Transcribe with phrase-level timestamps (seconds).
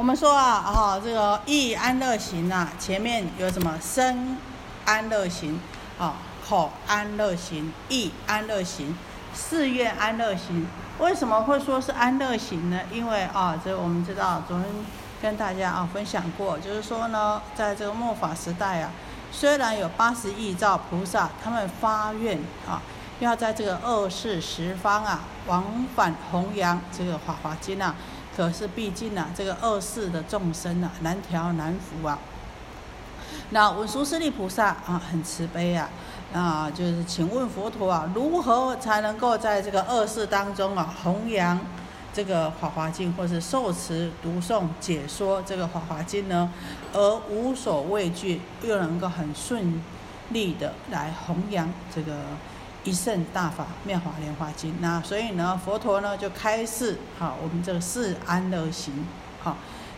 [0.00, 4.34] 我们说啊，哈，这个意安乐行啊，前面有什么身
[4.86, 5.60] 安乐行，
[5.98, 6.14] 啊，
[6.48, 8.96] 口安乐行，意安乐行，
[9.34, 10.66] 寺院安乐行。
[11.00, 12.80] 为什么会说是安乐行呢？
[12.90, 14.66] 因为啊，这我们知道，昨天
[15.20, 18.90] 跟大家啊分享过，就是说呢，在这个末法时代啊，
[19.30, 22.80] 虽然有八十亿兆菩萨，他们发愿啊，
[23.18, 27.94] 要在这个二世十方啊，往返弘扬这个法华经啊。
[28.36, 32.18] 可是毕竟啊，这个二世的众生啊，难调难服啊。
[33.50, 35.90] 那文殊师利菩萨啊，很慈悲啊，
[36.32, 41.58] 啊，就是请问佛陀啊，如何才能够在这个二世当中啊，弘扬
[42.12, 46.50] 这个法华经，或是受持、读诵、解说这个法华经呢？
[46.92, 49.82] 而无所畏惧，又能够很顺
[50.30, 52.14] 利的来弘扬这个。
[52.84, 59.06] 一圣大法妙法莲华经，那所以呢，佛陀呢就开示，好，我们这个四安乐行，
[59.42, 59.56] 好，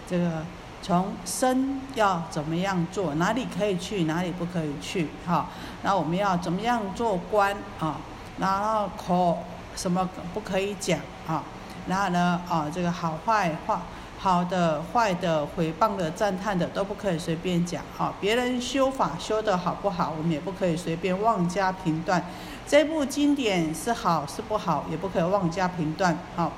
[0.09, 0.45] 这个
[0.83, 5.47] 从身要怎么样做，哪里可以去，哪里不可以去，哈，
[5.83, 7.97] 那我们要怎么样做官啊？
[8.39, 9.39] 然后口
[9.77, 11.45] 什么不可以讲啊？
[11.87, 13.83] 然后呢，啊，这个好坏话。
[14.19, 18.15] 好的、坏的、毁谤的、赞叹的都不可以随便讲哈。
[18.21, 22.25] 别人修法修得好不好，我们也不可以随便妄加评断。
[22.67, 26.19] 这部经典是好是不好，也不可以妄加评断。
[26.37, 26.53] 好，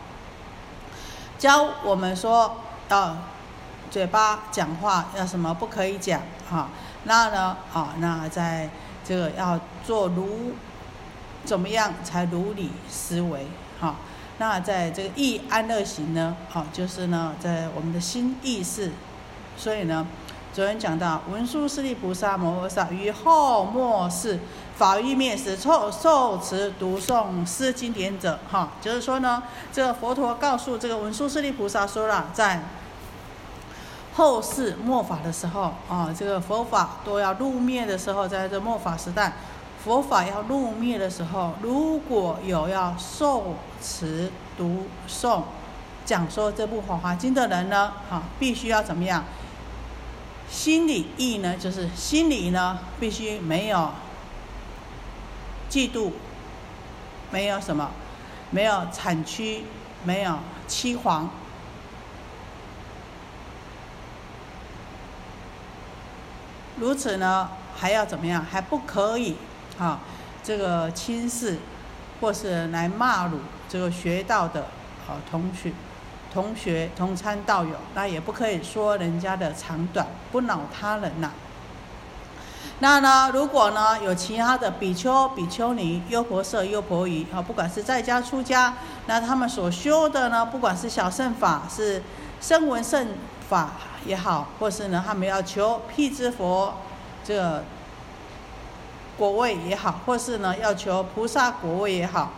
[1.38, 2.56] 教我们说
[2.88, 3.16] 要
[3.90, 6.68] 嘴巴讲话要什么不可以讲哈。
[7.04, 8.70] 那呢，啊，那在
[9.04, 10.52] 这个要做如
[11.44, 13.46] 怎么样才如理思维
[13.80, 13.96] 哈。
[14.38, 18.90] 那在这个意安乐行呢，好，就是呢，在我们的心意识，
[19.56, 20.06] 所以呢，
[20.52, 24.40] 昨天讲到文殊师利菩萨摩诃萨于后末世
[24.76, 32.62] 法欲灭时，受受持读诵诗经典者，哈，就是说呢，这个佛陀告诉这个文殊师利菩萨说了，在
[34.14, 39.32] 后世末法的时候，啊，这个佛法都要入灭的时候，在这末法时代。
[39.84, 45.42] 佛法要入灭的时候，如果有要受持、读诵、
[46.06, 49.22] 讲说这部《法华经》的人呢，哈，必须要怎么样？
[50.50, 53.90] 心理意呢，就是心里呢，必须没有
[55.74, 56.12] 嫉妒，
[57.32, 57.90] 没有什么，
[58.50, 59.64] 没有产区，
[60.04, 61.28] 没有欺皇。
[66.76, 68.44] 如此呢，还要怎么样？
[68.48, 69.36] 还不可以。
[69.76, 69.98] 啊，
[70.44, 71.58] 这个轻视，
[72.20, 74.60] 或是来骂辱这个学道的
[75.08, 75.72] 啊同学、
[76.32, 81.32] 同学同参道友，那也不可以说人家的长短，不恼他人呐。
[82.84, 88.74] 那呢，如果呢有其他的比丘、比丘尼、优婆塞、优婆夷啊，不管是在家出家，
[89.06, 92.02] 那他们所修的呢，不管是小圣法、是
[92.42, 93.08] 声闻圣
[93.48, 93.70] 法
[94.04, 96.74] 也好，或是呢他们要求辟支佛
[97.24, 97.64] 这。
[99.16, 102.32] 果位也好，或是呢要求菩萨果位也好，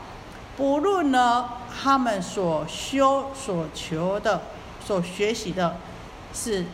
[0.57, 1.49] 不论呢
[1.83, 4.43] 他们所修所求的、
[4.85, 5.77] 所学习的，
[6.33, 6.67] 是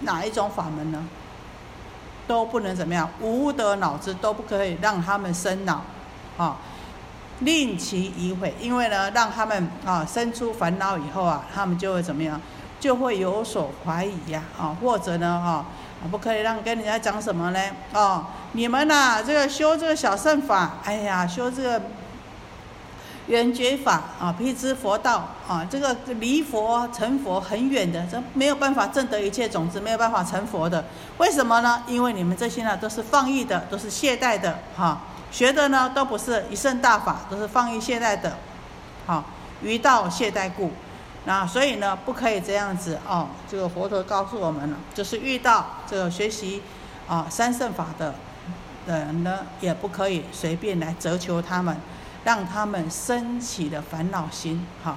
[0.00, 1.04] 哪一种法门呢？
[2.26, 5.82] 都不能怎么样，无德脑子都不可以让他们生恼，
[6.36, 6.56] 啊，
[7.40, 12.40] 令其疑悔，因为呢让他们啊生出烦恼以后啊，他们就会怎么样，
[12.78, 15.64] 就会有所怀疑呀，啊，或者呢啊。
[16.10, 17.60] 不可以让跟人家讲什么呢？
[17.92, 21.80] 哦，你们呐，这个修这个小圣法，哎呀，修这个
[23.32, 30.84] 圆觉法啊，辟支佛道啊，这个离佛成佛很远的，这没有办法证得一切种子，没有办法成佛的。
[31.16, 31.82] 为什么呢？
[31.86, 35.00] 因为你们这些呢，都是放逸的，都是懈怠的，哈，
[35.30, 38.36] 学的呢，都不是一圣大法，都是放逸懈怠的，
[39.06, 39.24] 好，
[39.62, 40.70] 于道懈怠故。
[41.24, 43.28] 那所以呢，不可以这样子哦。
[43.50, 46.60] 这个佛陀告诉我们了，就是遇到这个学习
[47.08, 48.14] 啊三圣法的
[48.84, 51.74] 人呢，也不可以随便来责求他们，
[52.24, 54.96] 让他们升起的烦恼心哈。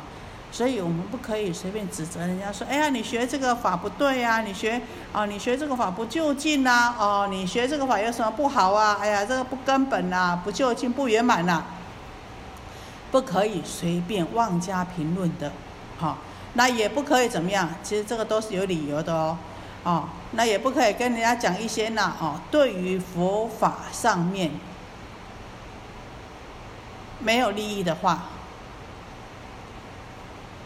[0.51, 4.81] 所以我们不可以随便指责人家说，哎呀，你学这个法不对呀，你学
[5.11, 8.97] 啊，你学这个法不就近呐，哦，你学这个法有什么不好啊？
[9.01, 11.61] 哎呀，这个不根本呐，不就近，不圆满呐，
[13.11, 15.51] 不可以随便妄加评论的。
[15.97, 16.19] 好，
[16.53, 17.67] 那也不可以怎么样？
[17.83, 19.37] 其实这个都是有理由的哦，
[19.83, 24.51] 哦，那也不可以跟人家讲一些呢，哦，对于佛法上面
[27.19, 28.23] 没有利益的话，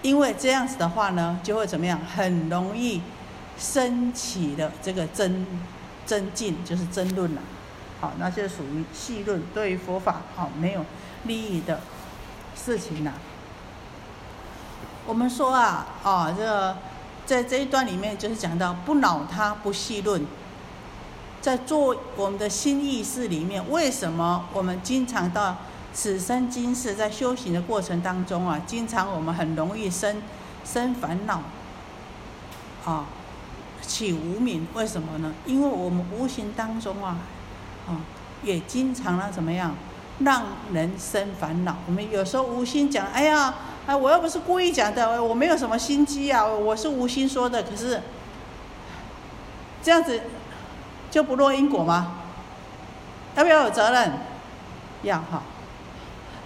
[0.01, 1.99] 因为这样子的话呢，就会怎么样？
[1.99, 3.01] 很容易
[3.57, 5.45] 升起的这个争
[6.05, 7.41] 争进，就是争论了。
[8.01, 10.85] 好，那就属于细论，对于佛法好没有
[11.23, 11.81] 利益的
[12.55, 13.13] 事情呐。
[15.05, 16.77] 我们说啊，哦，这
[17.25, 20.25] 在这一段里面就是讲到不恼他，不细论。
[21.41, 25.55] 在做我们的新意识里面，为什么我们经常到
[25.93, 30.21] 此生今世在修行的过程当中啊，经常我们很容易生
[30.63, 31.41] 生烦恼，
[32.85, 33.05] 啊，
[33.81, 34.67] 起无名？
[34.73, 35.33] 为什么呢？
[35.45, 37.17] 因为我们无形当中啊，
[37.87, 38.01] 啊，
[38.43, 39.75] 也经常啊怎么样，
[40.19, 40.43] 让
[40.73, 41.77] 人生烦恼。
[41.87, 47.63] 我们有时候无心讲，哎呀，哎，我又不是故意讲的，我没有什么心机啊，我是无心说的。
[47.63, 48.01] 可是
[49.83, 50.21] 这样子。
[51.11, 52.17] 就不落因果吗？
[53.35, 54.13] 要不要有责任？
[55.01, 55.41] 要哈，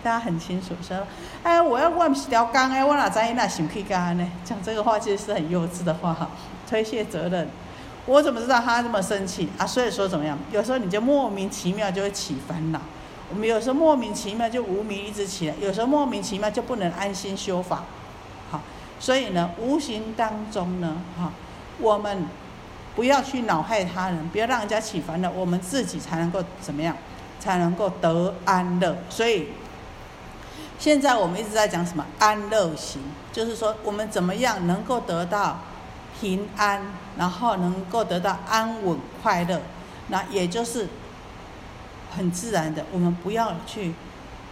[0.03, 0.97] 大家很清楚说，
[1.43, 4.31] 哎，我要我不是条钢哎，我哪知伊那生气干呢？
[4.43, 6.29] 讲这个话其实是很幼稚的话哈，
[6.69, 7.47] 推卸责任。
[8.05, 9.65] 我怎么知道他这么生气啊？
[9.65, 10.37] 所以说怎么样？
[10.51, 12.81] 有时候你就莫名其妙就会起烦恼。
[13.29, 17.83] 我们有时候莫名其妙就无名一直起来，有时候莫名其妙就不能安心修法。
[18.51, 18.61] 好，
[18.99, 21.31] 所以呢，无形当中呢，哈，
[21.79, 22.25] 我们。
[22.95, 26.95] 不要去恼害他人，不要让人家起烦恼，我们自己才能够怎么样，
[27.39, 28.95] 才能够得安乐。
[29.09, 29.47] 所以，
[30.83, 33.01] 现在我们一直在讲什么安乐行，
[33.31, 35.57] 就是说我们怎么样能够得到
[36.19, 36.81] 平安，
[37.17, 39.61] 然后能够得到安稳快乐。
[40.09, 40.89] 那也就是
[42.13, 43.93] 很自然的，我们不要去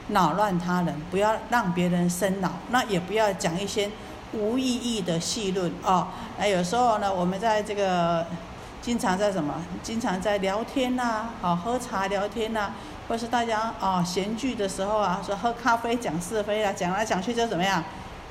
[0.08, 3.90] 扰乱他人，不要让别人生恼，那也不要讲一些。
[4.34, 6.08] 无意义的戏论哦，
[6.40, 8.26] 那有时候呢，我们在这个
[8.82, 9.62] 经常在什么？
[9.84, 12.72] 经常在聊天呐，哦，喝茶聊天呐，
[13.12, 17.84] 或是大家哦闲聚的时候啊，说喝咖啡讲是非啊，讲来讲去就怎么样，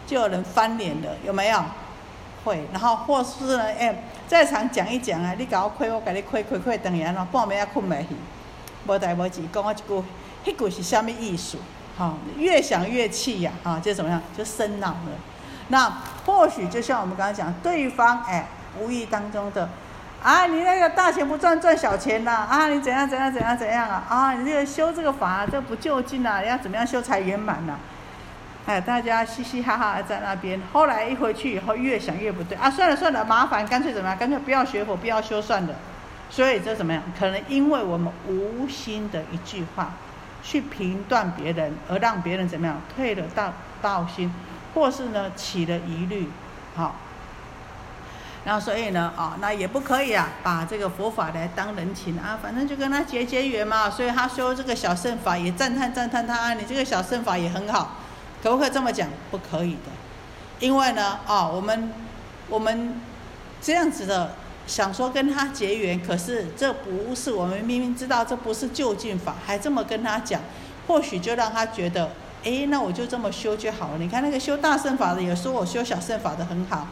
[0.07, 1.63] 就有人翻脸了，有没有？
[2.47, 8.17] 会，然后或是呢，哎，在场讲一讲啊，你搞我亏，我给你亏亏亏，等于安怎半暝也困袂去，
[8.87, 10.05] 无代无志讲我一句，
[10.47, 11.59] 迄句是虾米意思？
[11.99, 15.13] 好，越想越气呀，哈，就怎么样，就生恼了。
[15.69, 15.93] 那
[16.25, 18.49] 或许就像我们刚才讲，对方哎，
[18.81, 19.69] 无意当中的，
[20.23, 27.79] 啊，你那个大钱不赚赚小钱呐，啊，你怎样怎样怎样怎样啊，啊，你这个修这个法，这不就近呐，要怎么样修才圆满呐？
[28.67, 34.19] 哎，大家嘻嘻哈哈在那边，后来一回去以后，越想越不对啊，算了算了，麻烦，干脆怎么样？
[34.19, 35.75] 干脆不要学佛，不要修算了。
[36.29, 37.03] 所以这怎么样？
[37.19, 39.93] 可能因为我们无心的一句话，
[40.43, 44.33] 去评断别人，而让别人怎么样退了道道心。
[44.73, 46.29] 或是呢起了疑虑，
[46.77, 46.95] 好，
[48.45, 53.91] 然后所以呢，啊，那也不可以啊，把这个佛法来当人情啊，反正就跟他结结缘嘛。
[53.91, 57.97] 所以他修这个小圣法也赞叹赞叹他啊，你这个小圣法也很好，
[58.43, 59.09] 可不可以这么讲？
[59.31, 59.91] 不可以的，
[60.59, 61.93] 因为呢，啊，我们
[62.49, 63.01] 我们
[63.61, 64.35] 这样子的
[64.67, 70.41] 想说跟他结缘，可是这不是我们明明知道这不是就近法，还这么跟他讲，
[70.87, 72.11] 或许就让他觉得。
[72.43, 73.99] 哎，那我就这么修就好了。
[73.99, 76.89] 你看那个修大圣法的，也说我修小圣法的很好，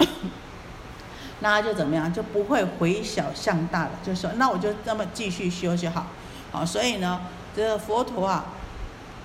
[1.40, 3.90] 那他就怎么样，就不会回小向大了。
[4.04, 6.06] 就说那我就这么继续修就好。
[6.52, 7.20] 好，所以呢，
[7.54, 8.44] 这个佛陀啊，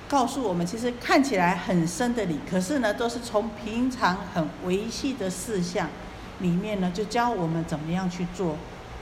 [0.07, 5.89] 告诉我们，其实看起来很深的理，可是呢，都是从平常很维系的事项
[6.39, 8.57] 里面呢，就教我们怎么样去做。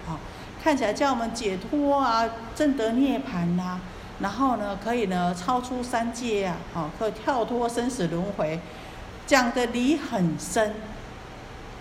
[0.08, 0.20] 好，
[0.64, 3.80] 看起来叫我们解脱啊，证得涅槃呐。
[4.20, 8.60] 然后呢，可以呢超出三界啊，好，可以跳脱生死轮回，
[9.28, 10.76] 讲的理很深，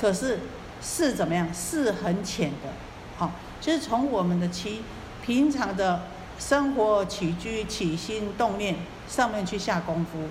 [0.02, 0.40] 可是
[0.82, 1.54] 是怎么样？
[1.54, 2.71] 是很浅的，
[3.16, 3.30] 好，
[3.61, 4.82] 就是从我们的其
[5.25, 6.02] 平常的
[6.40, 8.75] 生活起居、起心动念
[9.06, 10.25] 上面去下功夫。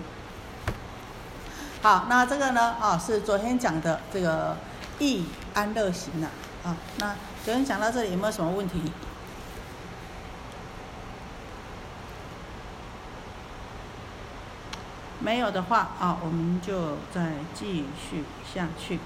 [1.81, 4.57] 好，那这个呢，啊，是昨天讲的这个
[4.99, 5.23] 易
[5.53, 6.27] 安乐行呐，
[6.65, 8.91] 啊，那昨天讲到这里有没有什么问题？
[15.21, 18.99] 没有的话啊，我们就再继续下去。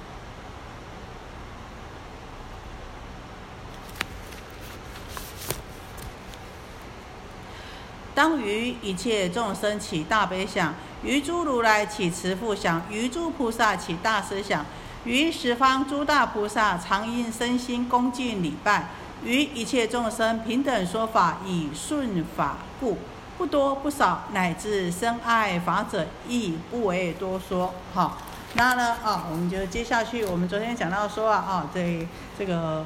[8.15, 14.65] 当于一切众生起大悲想，于诸如来起慈父想，于诸菩萨起大思想，
[15.03, 18.87] 于十方诸大菩萨常应身心恭敬礼拜，
[19.23, 22.97] 于一切众生平等说法，以顺法故。
[23.37, 27.73] 不多不少，乃至深爱法者，亦不为多说。
[27.93, 28.17] 好，
[28.53, 30.23] 那呢啊，我们就接下去。
[30.23, 32.07] 我们昨天讲到说啊，啊，这
[32.39, 32.85] 这个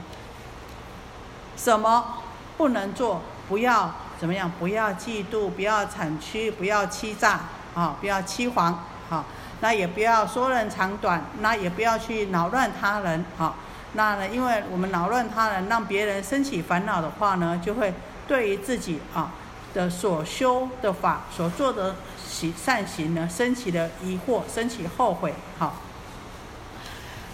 [1.56, 2.16] 什么
[2.58, 7.40] 不能做，不要怎么样，不要嫉妒，不要产屈，不要欺诈，
[7.74, 9.24] 啊，不要欺谎，好，
[9.62, 13.56] 那也不要说人长短，那也不要去扰乱他人，好，
[13.94, 17.94] 那呢，因为我们扰乱他人，让别人升起烦恼的话呢，就会
[18.28, 19.32] 对于自己啊。
[19.72, 21.96] 的所修的法所做的
[22.28, 25.32] 行善行呢，升起了疑惑，升起后悔。
[25.60, 25.76] 好，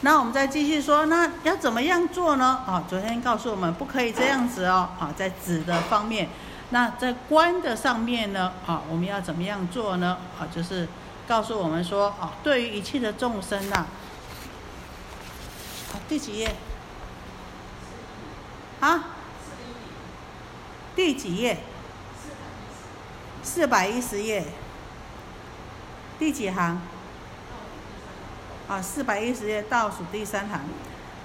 [0.01, 2.60] 那我们再继续说，那要怎么样做呢？
[2.68, 4.89] 啊，昨天告诉我们不可以这样子哦。
[5.00, 6.27] 啊，在子的方面，
[6.72, 8.51] 那在观的上面呢？
[8.65, 10.17] 啊，我们要怎么样做呢？
[10.39, 10.88] 啊，就是
[11.27, 13.86] 告诉我们说，啊，对于一切的众生呐，
[16.10, 16.55] 第几页？
[18.79, 19.03] 啊？
[20.95, 21.60] 第几页？
[23.43, 24.45] 四百一十页。
[26.17, 26.81] 第几行？
[28.67, 30.62] 啊，四百一十页倒数第三行，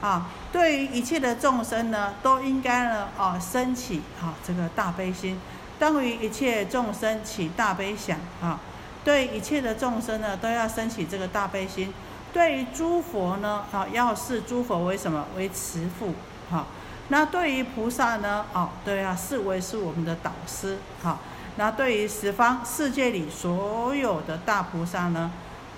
[0.01, 5.39] 啊，对于一切的众生呢，都应该呢，啊，升起啊这个大悲心，
[5.79, 8.59] 当于一切众生起大悲想，啊，
[9.05, 11.93] 对一切的众生呢，都要升起这个大悲心。
[12.33, 15.27] 对于诸佛呢，啊，要视诸佛为什么？
[15.37, 16.15] 为慈父，
[16.51, 16.65] 哈。
[17.09, 21.19] 那对于菩萨呢，哦，都要视为是我们的导师，哈。
[21.57, 25.31] 那对于十方世界里所有的大菩萨呢？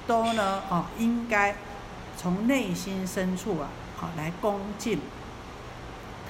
[0.06, 1.56] 都呢，哦，应该
[2.18, 3.68] 从内心深处啊，
[4.16, 5.00] 来恭敬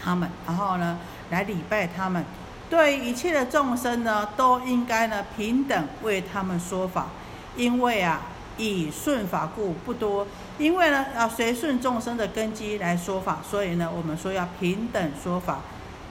[0.03, 0.99] 他们，然后呢，
[1.31, 2.25] 来礼拜他们。
[2.69, 7.09] 对一切的众生呢，都应该呢平等为他们说法，
[7.55, 8.23] 因为啊，
[8.57, 10.27] 以顺法故不多。
[10.59, 15.59] 因为呢，要随顺众生的根基来说法，所以呢，我们说要平等说法。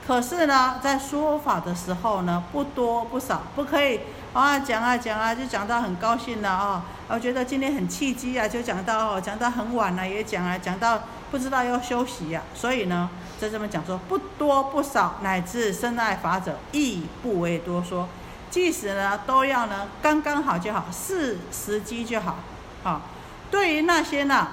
[0.06, 4.00] 可是呢，在说法的时候呢，不多不少，不可以
[4.32, 6.84] 啊讲啊讲啊，就讲到很高兴了啊。
[7.08, 12.42] 我觉得今天很契机啊，就讲到讲到很晚了，也讲啊讲到不知道要休息呀。
[12.54, 18.08] 所以呢，在这边讲说不多不少，乃至深爱法者亦不为多说。
[18.50, 22.36] 即使呢都要呢刚刚好就好，是时机就好。
[22.82, 23.02] 好，
[23.50, 24.48] 对于那些呢。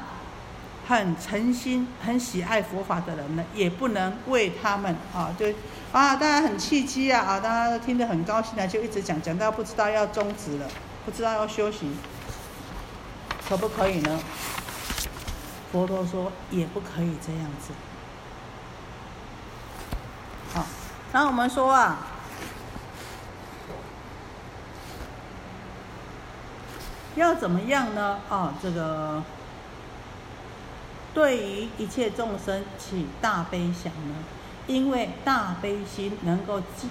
[0.87, 5.45] 很诚心、很喜爱佛法的人呢，也不能为他们啊，就
[5.91, 10.67] 啊，大家很契机啊，啊，大家都听得很高兴啊，就一直讲，讲到不知道要终止了，
[11.03, 11.89] 不知道要休息，
[13.47, 14.19] 可不可以呢？
[15.71, 17.73] 佛陀说也不可以这样子。
[20.53, 20.65] 好，
[21.11, 22.07] 那我们说啊，
[27.15, 28.19] 要怎么样呢？
[28.29, 29.23] 啊，这个。
[31.11, 34.15] 对于一切众生起大悲想呢？
[34.69, 36.87] 因为大悲心能够治，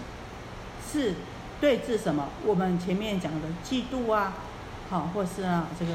[0.84, 1.14] 是
[1.60, 2.26] 对治什么？
[2.44, 4.32] 我们前面讲的嫉妒啊，
[4.90, 5.94] 好，或是啊这个，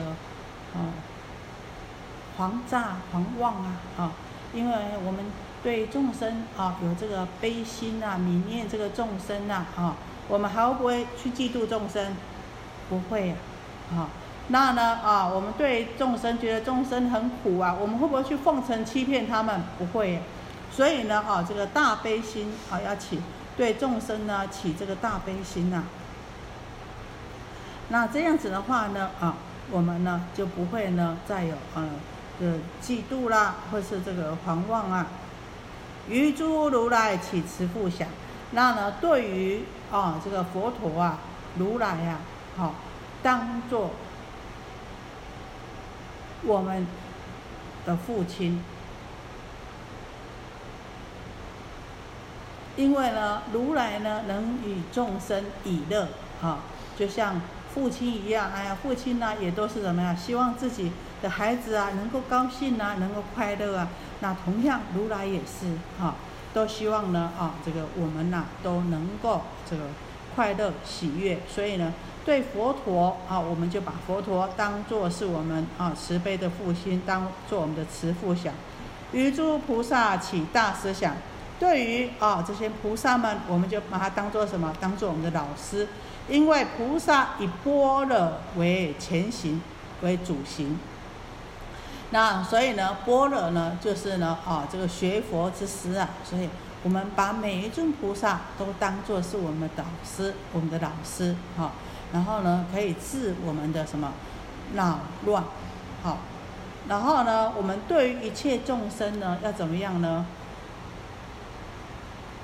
[0.74, 0.96] 啊，
[2.38, 4.12] 狂诈狂妄啊，啊，
[4.54, 4.75] 因为
[5.06, 5.25] 我们
[5.62, 9.98] 对众生啊有这个悲心啊，泯念这个众生啊，啊，
[10.30, 12.16] 我们还会不会去嫉妒众生？
[12.88, 13.36] 不会呀，
[13.92, 14.08] 啊。
[14.48, 19.62] 那呢啊，我们对众生觉得众生很苦啊，我们会不会去奉承欺骗他们？
[19.78, 20.22] 不会。
[20.75, 23.22] 所以呢啊，这个大悲心啊要起，
[23.56, 25.84] 对众生呢起这个大悲心呐。
[27.89, 29.36] 那这样子的话呢啊，
[29.70, 31.86] 我们呢就不会呢再有啊
[32.39, 32.46] 这
[32.82, 35.06] 嫉妒啦，或是这个狂妄啊。
[36.10, 38.08] 于诸如来起慈父想，
[38.51, 41.20] 那呢对于啊这个佛陀啊
[41.58, 42.18] 如来呀，
[42.58, 42.74] 好
[43.22, 43.92] 当做。
[46.46, 46.86] 我们
[47.86, 48.62] 的父亲，
[52.75, 56.08] 因为呢，如来呢能与众生以乐，
[56.42, 56.60] 啊，
[56.98, 57.42] 就像
[57.74, 58.51] 父亲一样。
[58.53, 60.15] 哎呀，父亲呢也都是怎么样？
[60.15, 63.88] 希望自己的孩子啊能够高兴啊，能够快乐啊。
[64.22, 66.15] 那同样，如来也是，哈，
[66.53, 69.84] 都希望呢，啊，这个我们呐都能够这个
[70.36, 71.39] 快乐喜悦。
[71.48, 71.94] 所以呢。
[72.25, 78.53] 对佛陀啊，我们就把佛陀当作是我们啊慈悲的父亲，当做我们的慈父想。
[79.12, 81.18] 于诸菩萨起大思想，
[81.63, 84.75] 对于啊这些菩萨们，我们就把它当做什么？
[84.82, 85.88] 当做我们的老师。
[86.27, 89.62] 因为菩萨以般若为前行，
[90.01, 90.77] 为主行。
[92.10, 96.10] 那所以呢，般若呢就是呢啊这个学佛之师啊。
[96.25, 96.50] 所以
[96.84, 101.72] 我们把每一尊菩萨都当作是我们的导师，我们的老师哈。
[102.12, 104.12] 然后呢，可以治我们的什么
[104.74, 105.41] 恼乱，
[106.03, 106.17] 好。
[106.89, 110.25] 然后呢，我们对于一切众生呢，要怎么样呢？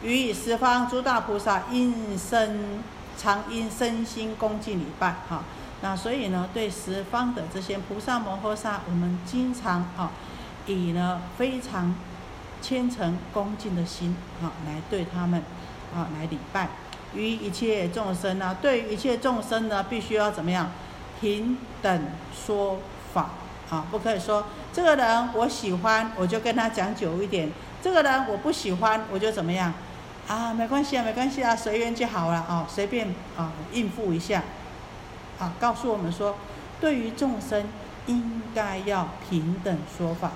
[0.03, 2.81] 予以十方诸大菩萨应身
[3.17, 5.43] 常因身心恭敬礼拜，哈。
[5.81, 10.11] 那所以呢，对十方的这些菩萨摩诃萨，我们经常啊，
[10.65, 11.95] 以呢非常
[12.61, 15.41] 虔诚恭敬的心啊，来对他们
[15.95, 16.69] 啊来礼拜。
[17.13, 20.69] 于一切众生呢，对于一切众生呢，必须要怎么样？
[21.19, 22.79] 平等说
[23.13, 23.29] 法
[23.69, 27.49] 啊，不可以说这个人我喜欢，我就跟他讲久一点；
[27.81, 29.73] 这个人我不喜欢，我就怎么样？
[30.29, 34.43] 啊，没关系啊，没关系啊，随缘就好了啊，随便啊应付一下。
[35.39, 36.35] 啊，告诉我们说，
[36.79, 37.65] 对于众生
[38.05, 40.33] 应该要平等说法。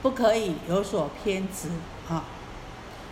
[0.00, 1.68] 不可以有所偏执
[2.08, 2.24] 啊，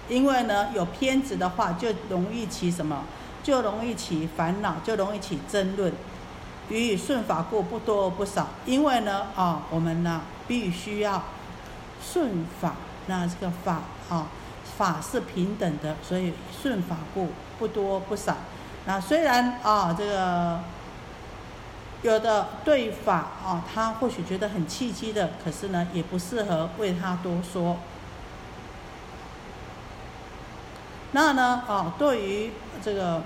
[0.09, 3.05] 因为呢，有偏执的话，就容易起什么？
[3.43, 5.93] 就容易起烦恼，就容易起争论。
[6.71, 8.47] 予以顺法故，不多不少。
[8.65, 11.23] 因为呢，啊，我们呢必须要
[12.03, 12.77] 顺法，
[13.09, 14.29] 那这个法啊，
[14.77, 17.29] 法是平等的，所以顺法故，
[17.59, 18.37] 不多不少。
[18.87, 20.61] 那虽然啊，这个
[22.03, 23.15] 有的对法
[23.45, 27.79] 啊，他或许觉得很契机的，可是呢，也不适合为他多说。
[31.13, 32.53] 那呢，啊，对于
[32.83, 33.23] 这个。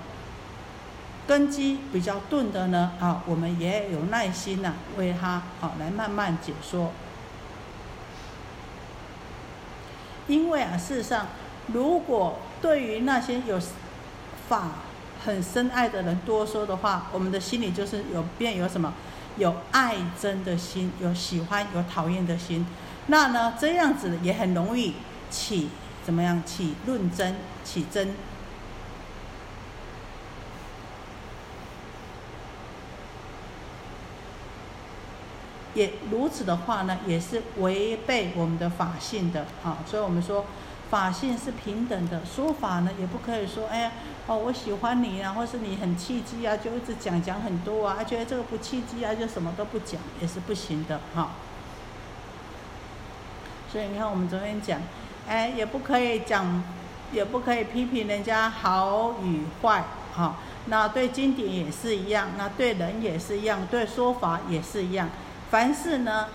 [1.27, 6.91] 根基比较钝的呢，啊，我们也有耐心呐，为他啊来慢慢解说。
[10.25, 11.27] 因为啊，事实上，
[11.73, 13.59] 如果对于那些有
[14.47, 14.69] 法
[15.23, 18.93] 很深爱的人多说的话，我们的心里就是有变有什么，
[19.37, 22.65] 有爱憎的心，有喜欢有讨厌的心，
[23.07, 24.95] 那呢，这样子也很容易
[25.29, 25.69] 起
[26.05, 28.13] 怎么样起论争起争。
[35.75, 39.77] 也如此的话呢，也是违背我们的法性的啊。
[39.85, 40.45] 所以我们说，
[40.89, 43.91] 法性是平等的，说法呢也不可以说，哎呀，
[44.25, 51.31] 哦，我喜欢你啊，或是你很契机啊，就一直讲讲很多啊，觉得这个不契机啊，就什么都不讲，也是不行的哈。
[53.71, 54.81] 所以你看，我们昨天讲，
[55.27, 56.63] 哎，也不可以讲，
[57.11, 59.83] 也不可以批评人家好与坏
[60.15, 60.37] 哈。
[60.65, 65.07] 那对经典也是一样，那对人也是一样，对说法也是一样。
[65.51, 66.27] 凡事呢，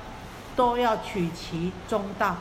[0.54, 2.36] 都要取其中道。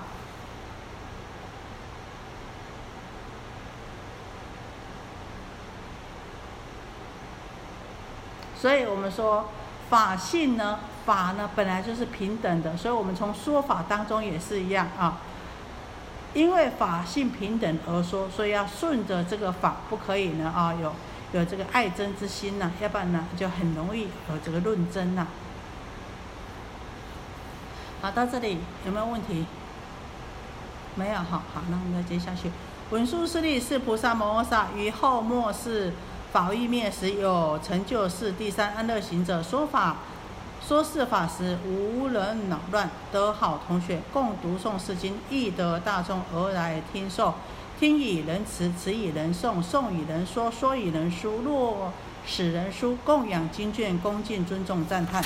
[8.63, 9.50] 所以我们说
[9.89, 15.18] 法性呢，法呢本来就是平等的，所以我们从说法当中也是一样啊。
[16.33, 20.94] 因为法性平等而说，所以要顺着这个法，不可以呢啊有
[21.33, 25.27] 有这个爱憎之心呢，要不然呢就很容易有这个论争呐。
[28.01, 29.46] 好，到这里有没有问题？
[30.96, 32.50] 没有，好好，那我们再接下去。
[32.92, 35.92] 文殊师利是菩萨摩诃萨于后末世
[36.33, 39.98] 法欲灭时有成就是第三安乐行者说法
[40.67, 47.35] 说是法时无人扰乱，得好同学共读诵诗经，益得大众而来听受，
[47.79, 51.93] 听以人持，持以人诵，诵以人说，说以人书，若
[52.25, 55.24] 使人书供养经卷，恭敬尊重赞叹。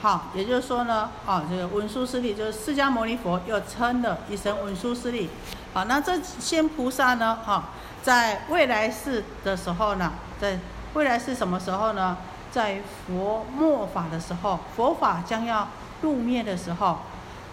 [0.00, 5.28] 好，也就是说呢，啊，这个文殊师利就是释迦牟尼佛又称的一声文殊师利。
[5.74, 10.56] 好，那这些菩萨呢，哈，在未来世的时候呢，在
[10.94, 12.16] 未来是什么时候呢？
[12.52, 15.66] 在佛末法的时候，佛法将要
[16.00, 16.98] 入灭的时候，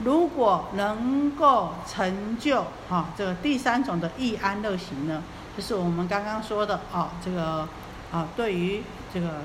[0.04, 5.24] 如果能够成就哈这个第三种的易安乐行呢，
[5.58, 7.68] 就是我们刚刚说的啊，这个
[8.12, 9.42] 啊，对于这个。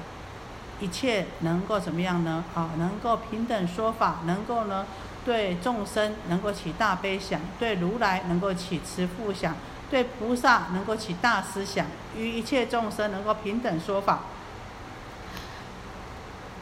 [0.80, 2.42] 一切能够怎么样呢？
[2.54, 4.86] 啊，能够平等说法，能够呢
[5.24, 9.54] 对众生能够起大悲想，对如来能够起慈父想，
[9.90, 14.20] 对菩萨能够起大思想，与一切众生能够平等说法。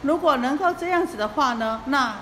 [0.02, 2.16] 如果能够这样子的话呢，那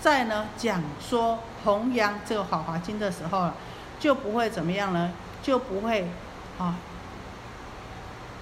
[0.00, 3.50] 在呢讲说弘扬这个《法华经》的时候，
[4.00, 5.12] 就不会怎么样呢？
[5.42, 6.10] 就不会
[6.58, 6.76] 啊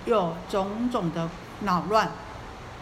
[0.07, 1.29] 有种种的
[1.61, 2.11] 恼乱。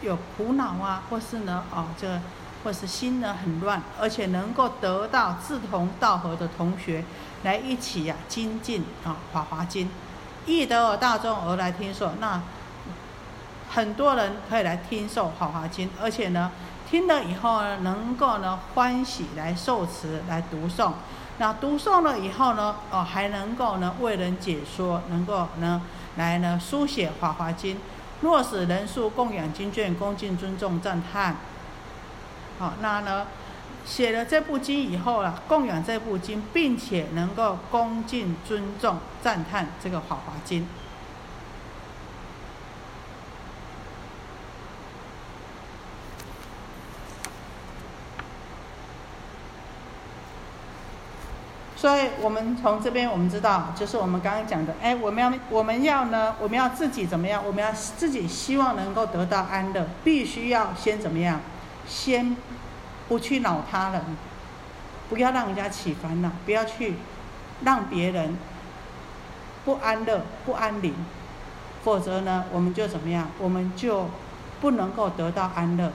[0.04, 2.20] 有苦恼啊，或是呢，哦，这，
[2.62, 7.02] 或是心呢很乱，而且能够得到志同道合的同学
[7.42, 9.86] 来一起呀精进啊《法华经》，
[10.46, 12.40] 易得而大众而来听受，那
[13.70, 16.52] 很多人可以来听受《法华经》，而且呢，
[16.90, 20.92] 听了以后呢，能够呢欢喜来受持来读诵，
[21.38, 25.80] 那读诵了以后呢，哦，还能够呢为人解说，能够呢
[26.16, 27.76] 来呢书写《法华经》。
[28.20, 31.36] 若使人数供养经卷，恭敬尊重赞叹。
[32.58, 33.26] 好，那呢，
[33.84, 40.62] 写了这部经以后啊，供养这部经，并且能够恭敬尊重赞叹这个《法华经》。
[51.84, 57.44] 所以我们从这边我们知道，就是我们刚刚讲的，哎，我们要我们要呢，我们要自己怎么样？
[57.46, 61.42] 我们要自己希望能够得到安乐，必须要先怎么样？
[61.86, 62.34] 先
[63.06, 64.00] 不去恼他人，
[65.10, 66.94] 不要让人家起烦恼，不要去
[67.64, 68.38] 让别人
[69.66, 70.94] 不安乐、不安宁。
[71.82, 73.28] 否则呢，我们就怎么样？
[73.38, 74.08] 我们就
[74.58, 75.92] 不能够得到安乐。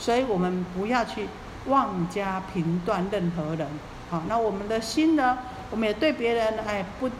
[0.00, 1.28] 所以我们不要去
[1.66, 3.68] 妄加评断任何人。
[4.10, 5.38] 好，那我们的心呢？
[5.70, 7.10] 我们也对别人哎不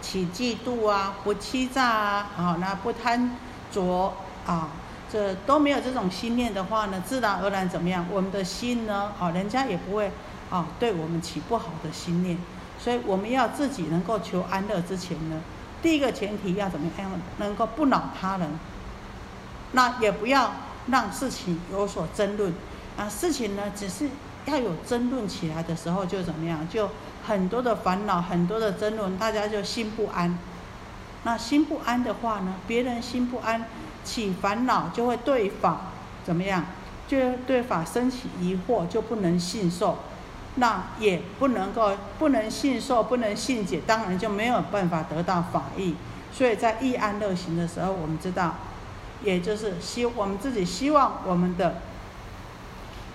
[0.00, 3.36] 起嫉妒啊，不欺诈啊，好，那不贪
[3.72, 4.12] 着
[4.46, 4.68] 啊，
[5.10, 8.06] 这都没有这种心念的话呢，自然而然怎么样？
[8.10, 10.10] 我们的心呢，好，人家也不会
[10.50, 12.38] 啊对我们起不好的心念。
[12.78, 15.40] 所以我们要自己能够求安乐之前呢，
[15.82, 17.10] 第一个前提要怎么样？
[17.38, 18.48] 能够不恼他人，
[19.72, 20.52] 那也不要
[20.86, 22.54] 让事情有所争论
[22.96, 23.08] 啊。
[23.08, 24.08] 事情呢，只是
[24.50, 26.68] 要有争论起来的时候，就怎么样？
[26.68, 26.90] 就
[27.26, 30.36] 很多的烦恼，很多的争论，大家就心不安。
[31.22, 33.66] 那心不安的话呢，别人心不安，
[34.02, 35.80] 起烦恼就会对法
[36.24, 36.64] 怎么样？
[37.06, 39.98] 就对法升起疑惑，就不能信受。
[40.56, 45.94] 那也不能够不能信受，不能信解，当然就没有办法得到法益。
[46.32, 48.54] 所以在易安乐行的时候，我们知道，
[49.22, 51.76] 也就是希我们自己希望我们的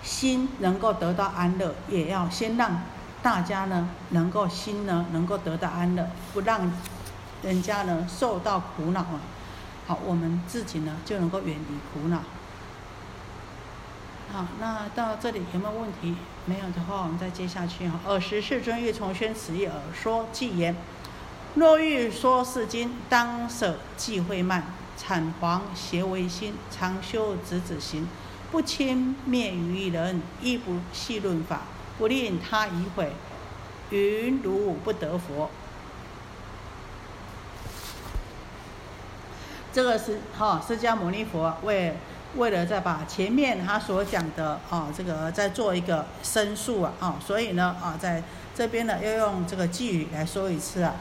[0.06, 2.84] 心能够得到安乐，也要先让
[3.22, 6.72] 大家呢能够心呢能够得到安乐，不让
[7.41, 9.20] 人家呢受到苦恼啊。
[9.88, 12.20] 好，我们自己呢就能够远离苦恼。
[14.32, 16.15] 好，那到这里有没有问题？
[16.46, 18.00] 没有的话，我们再接下去哈。
[18.08, 20.76] 尔时世尊欲从宣此意，而说偈言：
[21.56, 24.63] 若欲说是经，当舍忌讳慢，
[24.98, 28.08] 产黄邪为心，常修直子行，
[28.56, 31.63] 不轻蔑于人，亦不戏论法，
[31.98, 33.12] 不令他疑悔，
[33.89, 35.50] 云如不得佛。
[39.74, 41.98] 这个是哈，释迦牟尼佛为。
[42.38, 50.96] 为了再把前面他所讲的啊，这个再做一个申诉啊，啊，所以呢啊，在这边呢要用这个寄语来说一次啊，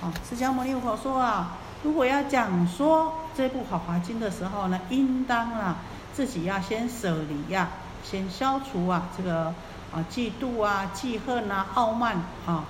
[0.00, 5.78] 啊，释迦牟尼佛说啊，如果要讲说这部《法华经》的时候呢，应当啊
[6.20, 7.70] 自己要先舍离呀，
[8.04, 9.54] 先消除啊这个
[9.90, 12.66] 啊嫉妒啊、记恨啊、傲慢啊、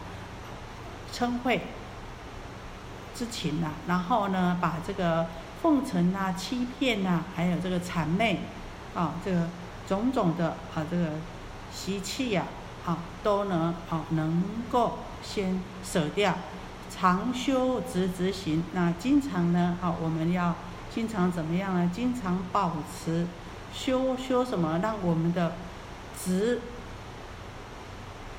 [1.13, 1.59] 嗔恚
[3.13, 5.27] 之情啊，然后呢把这个。
[5.63, 8.41] 奉承啊，欺骗呐，还有这个谄媚，
[8.95, 9.47] 啊，这个
[9.87, 11.11] 种种的啊，这个
[11.71, 12.45] 习气呀，
[12.87, 16.35] 啊，都能啊，能够先舍掉，
[16.89, 18.65] 常修直直行。
[18.73, 20.55] 那经常呢，啊，我们要
[20.95, 21.91] 经常怎么样呢？
[21.95, 23.27] 经常保持
[23.75, 24.81] 修修什么？
[24.83, 25.53] 让我们的
[26.19, 26.61] 直，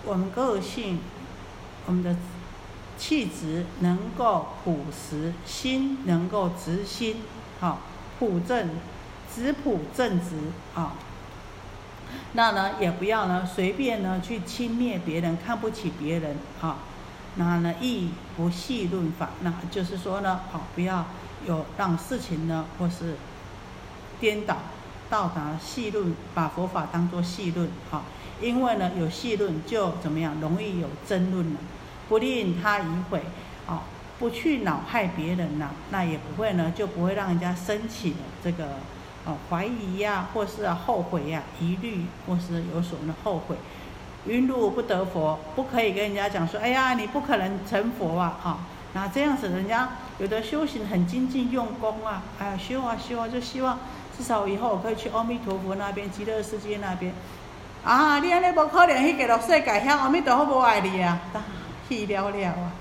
[0.05, 0.99] 我们个性，
[1.85, 2.15] 我们的。
[2.97, 7.15] 气质能够朴实，心能够直心，
[7.59, 7.79] 好
[8.19, 8.69] 朴正，
[9.33, 10.35] 直朴正直
[10.75, 10.93] 啊。
[12.33, 16.77] 那呢，也不要呢随便呢去轻蔑别人，看不起别人啊。
[17.37, 21.07] 那呢，亦不细论法，那就是说呢，好不要
[21.47, 23.15] 有让事情呢或是
[24.19, 24.57] 颠倒，
[25.11, 28.01] 到达细论，把佛法当作细论啊。
[28.41, 31.59] 因为呢，有细论就怎么样，容易有争论了。
[32.09, 33.21] 不令他疑悔，
[33.67, 33.83] 啊，
[34.17, 38.65] 不去恼害别人呐，那也不会呢，就不会让人家升起这个，
[39.25, 43.55] 哦，怀疑呀，或是后悔呀，疑虑或是有所呢后悔。
[44.25, 48.59] 云路不得佛，不可以跟人家讲说，哎呀，你不可能成佛啊，哈，
[48.93, 53.79] 那这样子人家有的修行很精进用功啊，哎呀，修啊修啊，就希望
[54.17, 57.13] 至少以后我可以去阿弥陀佛那边，极乐世界那边，
[57.83, 61.19] 啊，你安尼不可能去极乐世界，遐阿弥陀佛无爱你啊。
[61.89, 62.71] 去了了啊，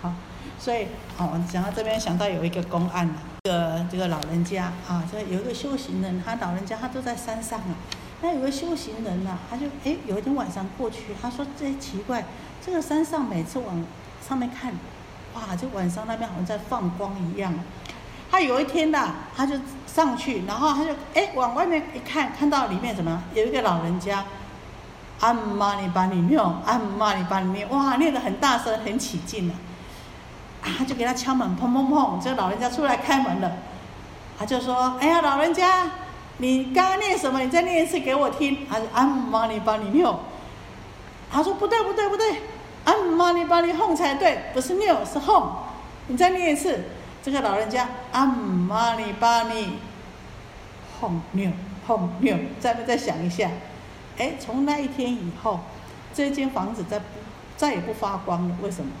[0.00, 0.12] 好，
[0.58, 0.86] 所以
[1.18, 7.76] 哦，讲到这边想到有一个公案啊，这个这个老人家啊，这有一个修行人，他老人家他都在山上啊，
[8.22, 12.24] 那有个修行人呢，他就哎有一天晚上过去，他说这奇怪，
[12.64, 13.84] 这个山上每次往
[14.26, 14.72] 上面看，
[15.34, 17.52] 哇，就晚上那边好像在放光一样。
[18.30, 19.54] 他有一天呐，他就
[19.86, 24.24] 上去，然后他就哎往外面一看，看到里面怎么有一个老人家。
[25.20, 29.54] 阿姆妈尼巴尼尿，阿姆妈尼巴尼念，哇，念得很大声，很起劲了。
[30.62, 33.50] 啊，就给他敲门，砰砰砰，这个老人家出来开门了。
[34.38, 35.90] 他就说：“哎呀，老人家，
[36.36, 37.40] 你刚刚念什么？
[37.40, 40.06] 你再念一次给我听。”他说：“阿妈尼巴尼念。”
[41.32, 42.42] 他说：“不对，不对，不对，
[42.84, 45.50] 阿姆妈尼巴尼哄才对，不是念，是哄。
[46.08, 46.84] 你再念一次。”
[47.26, 49.80] 这个老人家：“阿妈尼巴尼
[51.00, 51.52] 哄念，
[51.84, 53.50] 哄念。”再不再想一下？
[54.16, 55.58] 哎，从那一天以后，
[56.14, 57.00] 这间房子再
[57.56, 58.56] 再也不发光了。
[58.62, 58.92] 为什么？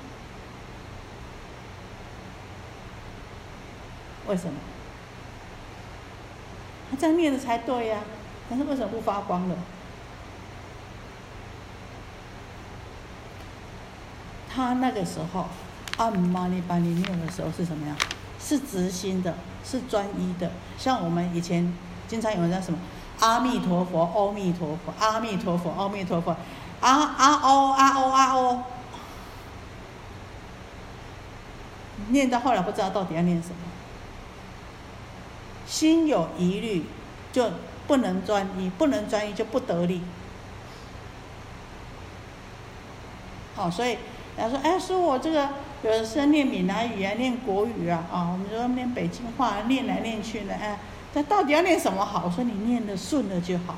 [4.26, 4.58] 为什么？
[6.90, 8.00] 他这样念的才对呀，
[8.50, 9.54] 但是为什么不发光了？
[14.52, 15.46] 他那个时候
[15.98, 17.94] 按玛尼巴尼念的时候是什么呀？
[18.46, 20.52] 是直心的，是专一的。
[20.78, 22.78] 像我们以前经常有人叫什么
[23.18, 26.30] 阿弥陀佛，阿弥陀佛，阿弥陀佛，阿弥陀佛，
[26.80, 28.62] 啊啊哦啊哦啊哦，
[32.10, 33.56] 念到后来不知道到底要念什么，
[35.66, 36.84] 心有疑虑
[37.32, 37.50] 就
[37.88, 40.02] 不能专一，不能专一就不得力。
[43.56, 43.98] 哦，所以
[44.36, 45.48] 人家说，哎，说我这个
[45.86, 50.76] 有的是念闽南语啊，念国语啊，啊，我们说念北京话，念来念去的，哎，
[51.14, 52.24] 那到底要念什么好？
[52.26, 53.76] 我说你念的顺了就好。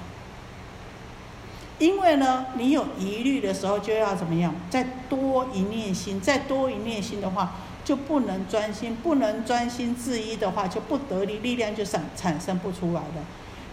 [1.78, 4.54] 因为呢，你有疑虑的时候，就要怎么样？
[4.70, 7.52] 再多一念心，再多一念心的话，
[7.84, 13.24] 就不能专心，不能专心致一的话，就不得力，力量就产产生不出来了，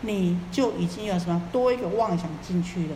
[0.01, 2.95] 你就已经有什么多一个妄想进去了。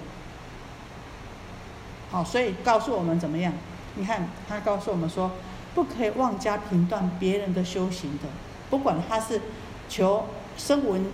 [2.11, 3.53] 好，所以告诉我们怎么样？
[3.95, 5.31] 你看，他告诉我们说，
[5.75, 8.29] 不可以妄加评断别人的修行的，
[8.69, 9.41] 不管他是
[9.87, 10.25] 求
[10.57, 11.05] 声闻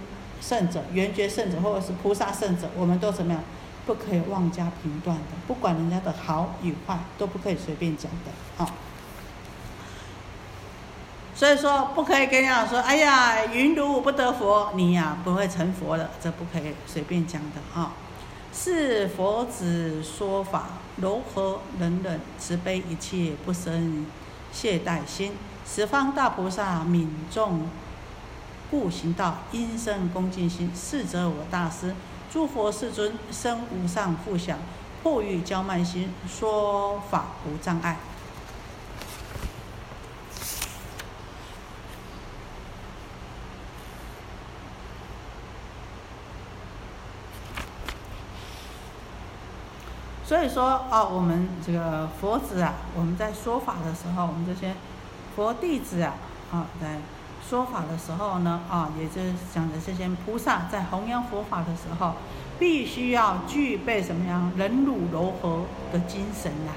[0.42, 3.44] 圣者、圆觉圣者，或者是菩萨圣者，我们都怎么样？
[3.86, 8.32] 不可以妄加评断的，不管人家的好与坏，都不可以随便讲的。
[8.58, 8.72] 好，
[11.36, 17.94] 所以说不可以跟人家说，哎呀，云如不得佛，你呀不会成佛的，这不可以随便讲的啊。
[18.58, 24.06] 是佛子说法，柔和忍忍，慈悲一切，不生
[24.54, 25.34] 懈怠心。
[25.68, 27.68] 十方大菩萨悯众
[28.72, 30.72] 故行道，因生恭敬心。
[30.74, 31.94] 是则我大师，
[32.32, 34.58] 诸佛世尊生无上复想，
[35.04, 38.00] 破欲骄慢心，说法无障碍。
[50.28, 54.74] 所以说啊，我们这个佛子啊，我们在说法的时候，我们这些
[55.36, 56.16] 佛弟子啊，
[56.52, 56.98] 啊，在
[57.48, 62.16] 说法的时候呢，啊，也就是讲的这些菩萨在弘扬佛法的时候，
[62.58, 66.72] 必须要具备什么样忍辱柔和的精神呐，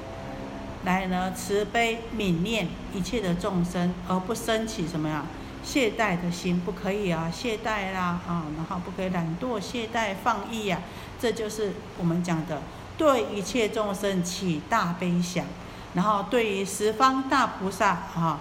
[0.85, 5.25] 来呢慈悲悯念一切的众生，而不升起什么呀
[5.65, 10.83] 懈怠的心，不可以啊懈怠啦啊，然后不可以懒惰懈怠放逸呀，
[11.19, 12.61] 这就是我们讲的。
[12.99, 15.47] 对一切众生起大悲想，
[15.95, 18.41] 然后对于十方大菩萨啊，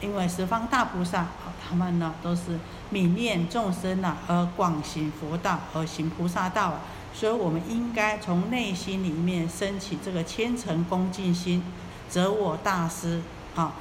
[0.00, 2.58] 因为十方大菩萨啊他们呢都是
[2.92, 6.80] 悯念众生呐，而广行佛道，而行菩萨道，啊
[7.12, 11.64] 所以我们应该从内心里面升起这个虔诚恭敬心，
[12.08, 13.20] 则我大师
[13.56, 13.72] 啊，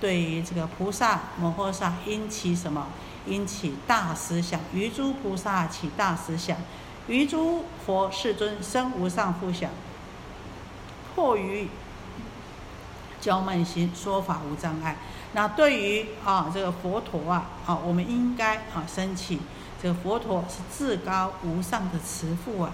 [0.00, 2.88] 对于这个菩萨摩诃萨应起什么？
[3.26, 6.56] 应起大思想，于诸菩萨起大思想。
[7.08, 9.70] 于诸佛世尊生无上福想，
[11.14, 11.68] 破于
[13.20, 14.96] 骄慢心，说法无障碍。
[15.32, 19.40] 那对于啊这个佛陀啊，啊我们应该啊升起
[19.82, 22.72] 这个佛陀是至高无上的慈父啊。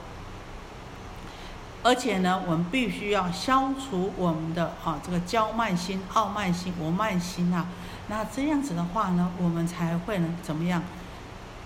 [1.82, 7.66] 而且呢，我们必须要消除我们的啊这个骄慢心、傲慢心、我慢心啊。
[8.08, 10.82] 那这样子的话呢，我们才会呢怎么样？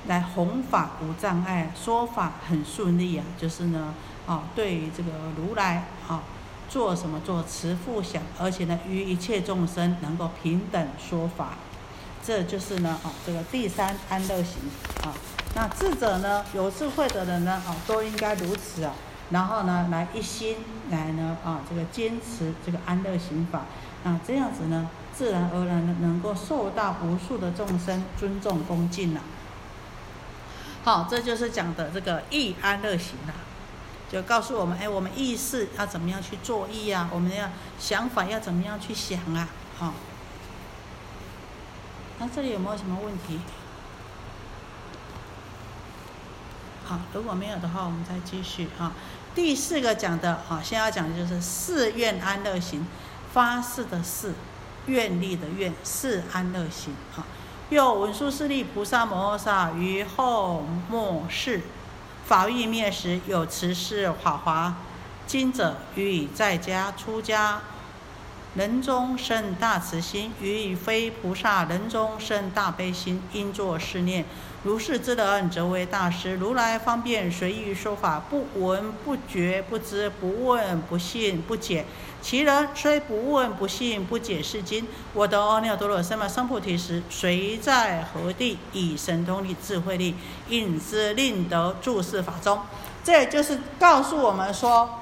[0.06, 3.24] 来弘法无障碍，说法很顺利啊！
[3.36, 3.92] 就是呢，
[4.26, 6.22] 啊，对于这个如来啊，
[6.70, 11.58] 做什么做慈父想，而且呢，与一切众生能够平等说法，
[12.22, 14.56] 这就是呢，啊，这个第三安乐行
[15.02, 15.12] 啊。
[15.54, 18.94] 那智者呢，有智慧的人呢，啊，都应该如此啊。
[19.30, 20.56] 然后呢，来一心
[20.90, 23.64] 来呢，啊，这个坚持这个安乐行法，
[24.04, 29.20] 那这样子呢，自然而然的能够受到无数的众生尊重恭敬了。
[30.84, 33.34] 好，这就是讲的这个意安乐行啊，
[34.10, 37.10] 就告诉我们，哎，我们意识要怎么样去做意啊？
[37.12, 39.48] 我们要想法要怎么样去想啊？
[39.76, 39.92] 好，
[42.18, 43.40] 那这里有没有什么问题？
[46.86, 48.92] 好，如果没有的话，我们再继续啊。
[49.34, 52.86] 第四个讲的，好，先要讲的就是誓愿安乐行，
[53.34, 54.32] 发誓的誓，
[54.86, 57.26] 愿力的愿，誓安乐行啊。
[57.70, 61.60] 又文殊师利菩萨摩诃萨于后末世
[62.24, 64.74] 法欲灭时，有持是法华
[65.26, 67.60] 今者，予以在家出家
[68.54, 74.24] 人中生大慈心，予以非菩萨人中生大悲心，应作是念。
[74.64, 76.34] 如是之人，则为大师。
[76.34, 81.84] 如来方便随意说法，不闻不觉不知，不问不信不解。
[82.20, 88.58] 其人虽不问不信不解是经，我得阿耨多罗三藐三菩提时，谁在何地？
[88.72, 90.16] 以神通力、智慧力，
[90.48, 92.58] 引之令得注释法中。
[93.04, 94.98] 这就是告诉我们说，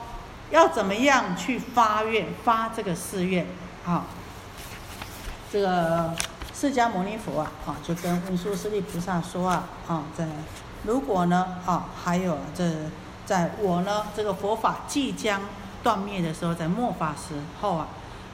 [0.50, 3.46] 要怎么样去发愿，发这个誓愿。
[3.84, 4.04] 好，
[5.50, 6.14] 这个
[6.58, 10.26] 释迦牟尼佛啊，啊，就跟文殊师利菩萨说啊，啊，在
[10.84, 12.64] 如果呢，啊，还有这，
[13.26, 15.42] 在我呢这个佛法即将
[15.82, 17.88] 断灭的时候，在末法时候啊，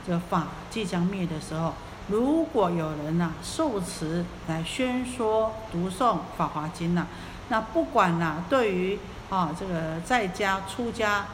[0.06, 1.72] 这个法即将灭的时候，
[2.06, 7.08] 如果有人呐受持来宣说读诵法华经呐，
[7.48, 11.26] 那不管呐，对于啊这个在家出家，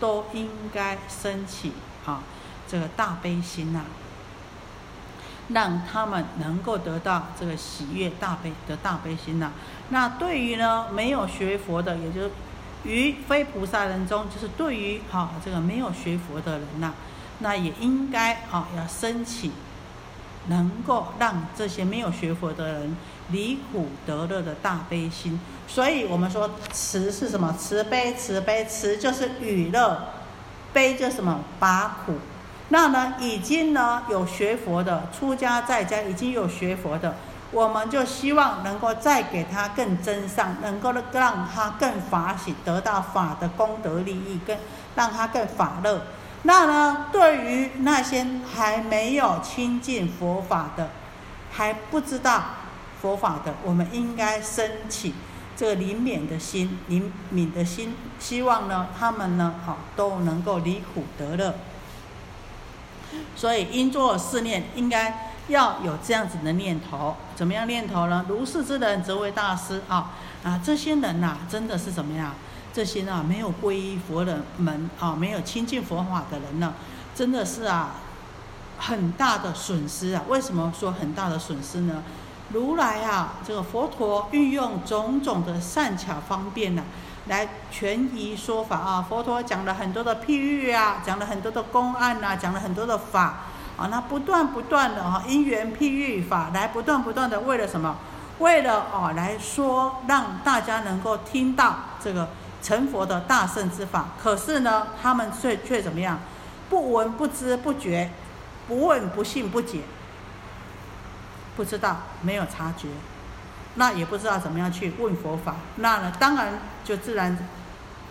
[0.00, 2.24] 都应该升起啊
[2.66, 3.82] 这个大悲心呐。
[5.48, 9.52] 让他们能够得到这个喜悦大悲的大悲心呐。
[9.90, 12.30] 那对于呢没有学佛的，也就是
[12.84, 16.92] 于非菩萨人中，就是对于哈这个没有学佛的人呐，
[17.40, 19.52] 那也应该啊要升起，
[20.48, 22.96] 能够让这些没有学佛的人
[23.30, 25.38] 离苦得乐的大悲心。
[25.66, 27.54] 所以我们说慈是什么？
[27.58, 30.08] 慈悲，慈悲，慈就是娱乐，
[30.72, 31.40] 悲就什么？
[31.58, 32.14] 拔苦。
[32.74, 37.14] 那呢，已经呢有学佛的出家在家已经有学佛的，
[37.52, 44.56] 我们就希望能够再给他更增上，能够让他更法喜，得到法的功德利益，更
[44.96, 46.02] 让他更法乐。
[46.42, 50.88] 那呢，对于那些还没有亲近佛法的，
[51.52, 52.42] 还不知道
[53.00, 55.14] 佛法的，我们应该升起
[55.56, 61.54] 这个灵敏的心，灵敏的心，希望呢他们呢，好都能够离苦得乐。
[63.36, 67.16] 所以，应作四念，应该要有这样子的念头。
[67.34, 68.24] 怎么样念头呢？
[68.28, 70.12] 如是之人，则为大师啊！
[70.42, 72.34] 啊，这些人呐，真的是怎么样？
[72.72, 76.74] 这些啊，没有皈依佛的门啊，没有亲近佛法的人呢，
[77.14, 77.94] 真的是啊，
[78.78, 80.22] 很大的损失啊！
[80.28, 82.02] 为什么说很大的损失呢？
[82.52, 86.84] 如来啊，这个佛陀运用种种的善巧方便呢。
[87.26, 89.06] 来权宜说法啊！
[89.08, 93.36] 佛陀讲了很多的譬喻啊，讲了很多的公案呐，讲了很多的法
[93.78, 93.88] 啊。
[93.90, 97.96] 那不断不断的哈，因缘譬喻法来不断不断的为了什么？
[98.40, 102.28] 为了哦来说，让大家能够听到这个
[102.62, 104.08] 成佛的大圣之法。
[104.22, 106.18] 可是呢，他们却却怎么样？
[106.68, 108.10] 不闻不知不觉，
[108.68, 109.80] 不问不信不解，
[111.56, 112.88] 不知道没有察觉。
[113.76, 117.36] 那也不知道怎么样去问佛法，那呢，当然就自然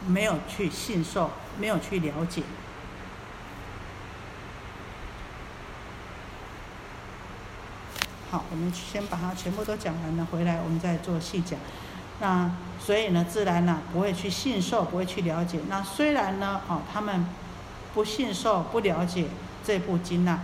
[0.06, 2.44] 没有去信受，没有去了解。
[8.30, 11.58] 好，我们先把它全部都讲完了，回来我们再做细讲。
[12.20, 15.60] 那所以呢，自然呢不会去信受，不会去了解。
[15.70, 17.26] 那虽然呢，哦，他们
[17.94, 19.28] 不信受、不了解
[19.64, 20.42] 这部经呐，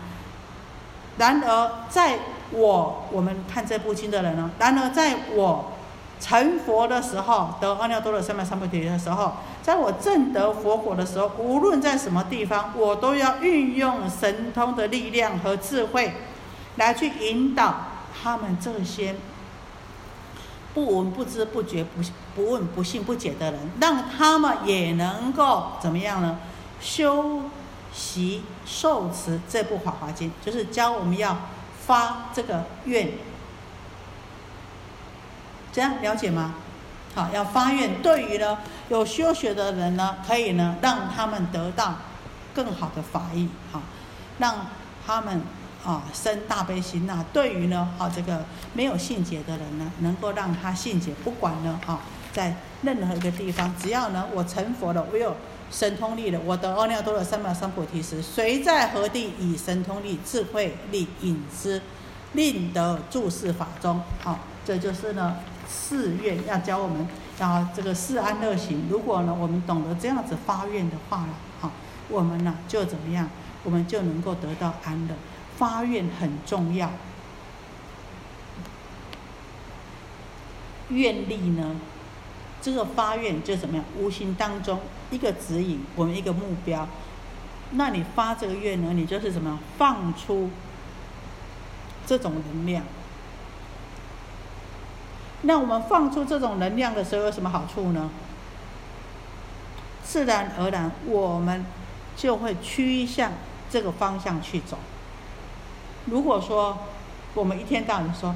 [1.17, 2.19] 然而在。
[2.51, 5.71] 我我们看这部经的人呢，然而在我
[6.19, 9.33] 成佛的时候，得阿耨多罗三藐三菩提的时候，
[9.63, 16.13] 在我正得佛果的时候，无论在什么地方，我都要运用神通的力量和智慧，
[16.75, 17.75] 来去引导
[18.21, 19.15] 他们这些
[20.73, 22.01] 不闻不知不觉不
[22.35, 26.39] 不问不信不解的人，让他们也能够怎么样呢？
[26.81, 27.43] 修
[27.93, 31.37] 习受持这部法华经，就是教我们要。
[31.89, 33.09] 发这个愿，
[35.73, 36.53] 这样了解吗？
[37.15, 37.99] 好，要发愿。
[38.03, 41.95] 对于呢有修学的人呢，可以呢让他们得到
[42.53, 43.81] 更好的法益，好，
[44.37, 44.67] 让
[45.03, 45.41] 他们
[45.83, 47.25] 啊生大悲心呐。
[47.33, 51.11] 对于呢啊这个没有信解的人呢，能够让他信解。
[51.23, 55.35] 不管呢啊在任何一个地方，只要呢我成佛了，我有。
[55.71, 61.81] 神通力的，我得阿耨多罗三藐三菩提时，谁在何地以神通力、智慧力引之，
[62.33, 64.01] 令得注释法中？
[64.21, 65.37] 好，这就是呢
[65.69, 67.07] 誓愿要教我们，
[67.39, 68.87] 要这个四安乐行。
[68.89, 71.71] 如果呢我们懂得这样子发愿的话了，好，
[72.09, 73.29] 我们呢就怎么样？
[73.63, 75.13] 我们就能够得到安乐。
[75.57, 76.89] 发愿很重要，
[80.87, 81.75] 愿力呢？
[82.61, 83.85] 这个发愿就怎么样？
[83.97, 84.79] 无形当中
[85.11, 86.87] 一个指引，我们一个目标。
[87.71, 88.91] 那你发这个愿呢？
[88.93, 90.49] 你就是什么放出
[92.05, 92.83] 这种能量？
[95.41, 98.09] 那我们放出这种能量的时候有什么好处呢？
[100.03, 101.65] 自然而然，我们
[102.15, 103.31] 就会趋向
[103.69, 104.77] 这个方向去走。
[106.05, 106.77] 如果说
[107.33, 108.35] 我们一天到晚说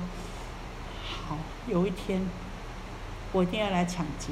[1.27, 2.25] 好，有一天。
[3.35, 4.27] 我一定要来抢劫，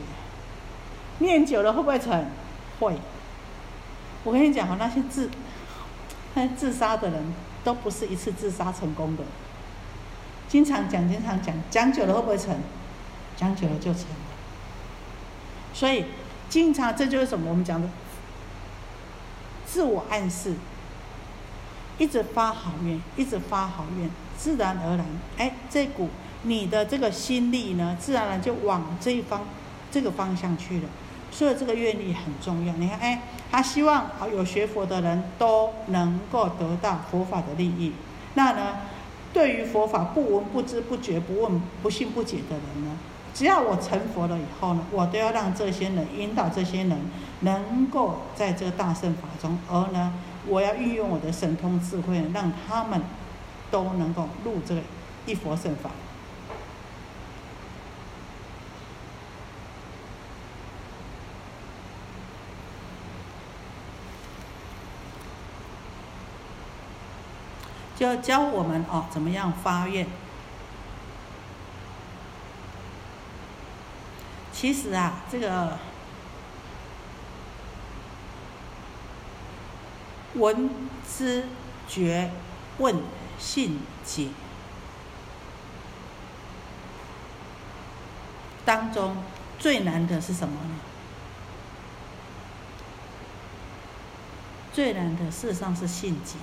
[1.21, 2.25] 念久了会不会成？
[2.79, 2.95] 会。
[4.23, 5.29] 我跟你讲哦，那些自，
[6.33, 9.23] 那些自杀的人都不是一次自杀成功的。
[10.49, 12.55] 经常讲，经常讲，讲久了会不会成？
[13.37, 14.15] 讲久了就成了。
[15.73, 16.05] 所以，
[16.49, 17.49] 经常这就是什么？
[17.49, 17.87] 我们讲的
[19.65, 20.55] 自我暗示。
[21.97, 25.05] 一直发好愿，一直发好愿，自然而然，
[25.37, 26.09] 哎，这股
[26.41, 29.41] 你的这个心力呢，自然而然就往这一方
[29.91, 30.89] 这个方向去了。
[31.31, 32.73] 所以这个愿力很重要。
[32.75, 37.93] 你看，哎，他希望啊有学佛的人都能够得到佛法的利益。
[38.33, 38.77] 那呢，
[39.33, 42.91] 对于佛法不闻不知不觉不问不信不解的人呢，
[43.33, 46.97] 只要我成佛了以后呢，我都要让这些人引导这些人
[47.39, 50.13] 能够在这个大圣法中，而呢，
[50.47, 53.01] 我要运用我的神通智慧，让他们
[53.71, 54.81] 都能够入这个
[55.25, 55.89] 一佛圣法。
[68.01, 70.07] 就教我们哦，怎么样发愿？
[74.51, 75.77] 其实啊，这个
[80.33, 80.67] 闻
[81.07, 81.45] 知
[81.87, 82.31] 觉
[82.79, 83.03] 问
[83.37, 84.29] 信解
[88.65, 89.15] 当中
[89.59, 90.75] 最难的是什么呢？
[94.73, 96.37] 最难的事实上是信解。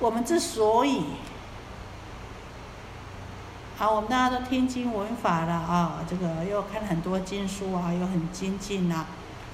[0.00, 1.02] 我们之所以，
[3.76, 9.06] 好，我们大家都听经闻法了啊，这个又看很多经书啊，又很精进呐，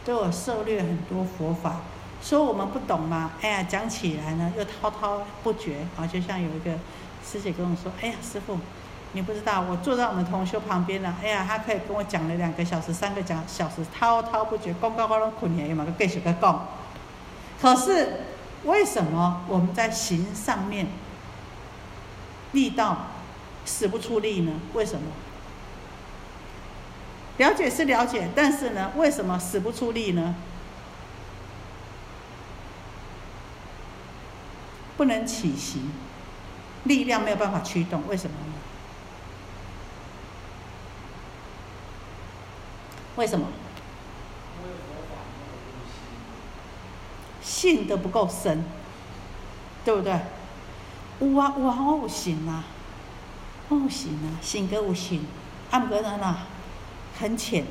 [0.04, 1.76] 都有涉猎很多佛法，
[2.22, 3.30] 说我们不懂吗？
[3.40, 6.72] 哎呀，讲起来呢又滔滔不绝啊，就像有一个
[7.24, 8.58] 师姐跟我说：“哎呀，师傅，
[9.12, 16.66] 你不知道，我坐在我们同修旁边了，哎呀，他可以跟我讲了两个小时、三个讲小时，滔滔不绝，咣咣咣啷困起嘛，继续个讲。
[17.62, 18.20] 可是。”
[18.64, 20.86] 为什么我们在行上面
[22.52, 23.06] 力道
[23.66, 24.52] 使不出力呢？
[24.72, 25.06] 为什么？
[27.38, 30.34] 了解是了解，但是呢，为什么使不出力呢？
[34.96, 35.90] 不能起行，
[36.84, 38.36] 力量没有办法驱动，为什么？
[43.16, 43.48] 为什么？
[47.64, 48.62] 信的不够深，
[49.86, 50.12] 对不对？
[51.18, 52.62] 有啊有啊，我有信啊，
[53.70, 55.24] 我有信啊，信格有信，
[55.70, 56.46] 暗格人啊，
[57.18, 57.64] 很浅，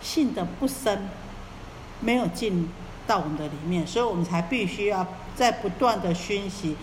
[0.00, 1.08] 信的不深，
[1.98, 2.70] 没有进
[3.08, 5.04] 到我们的里面，所以我们才必须要
[5.34, 6.76] 在不断的熏习，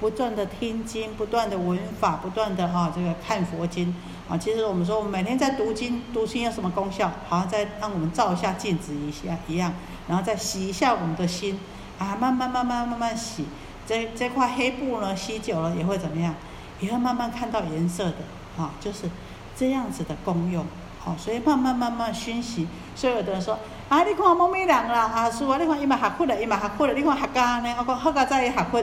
[0.00, 3.94] 不断的听经，不断的闻法，不断的啊这个看佛经
[4.30, 4.38] 啊。
[4.38, 7.12] 其实我们说，我们每天在读经，读经有什么功效？
[7.28, 9.74] 好像在让我们照一下镜子一下一样。
[10.10, 11.56] 然后再洗一下我们的心，
[11.96, 13.44] 啊，慢慢慢慢慢慢洗，
[13.86, 16.34] 这这块黑布呢，洗久了也会怎么样？
[16.80, 18.16] 也会慢慢看到颜色的，
[18.60, 19.08] 啊，就是
[19.54, 20.66] 这样子的功用，
[20.98, 22.66] 好，所以慢慢慢慢熏洗。
[22.96, 23.56] 所以有的人说，
[23.88, 28.82] 啊，你看某美人啦，啊，是啊，你看伊嘛学佛了，伊嘛学佛了，你看学家呢，我讲学家在学佛，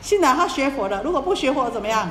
[0.00, 2.08] 现在他学佛了，如果不学佛怎么样？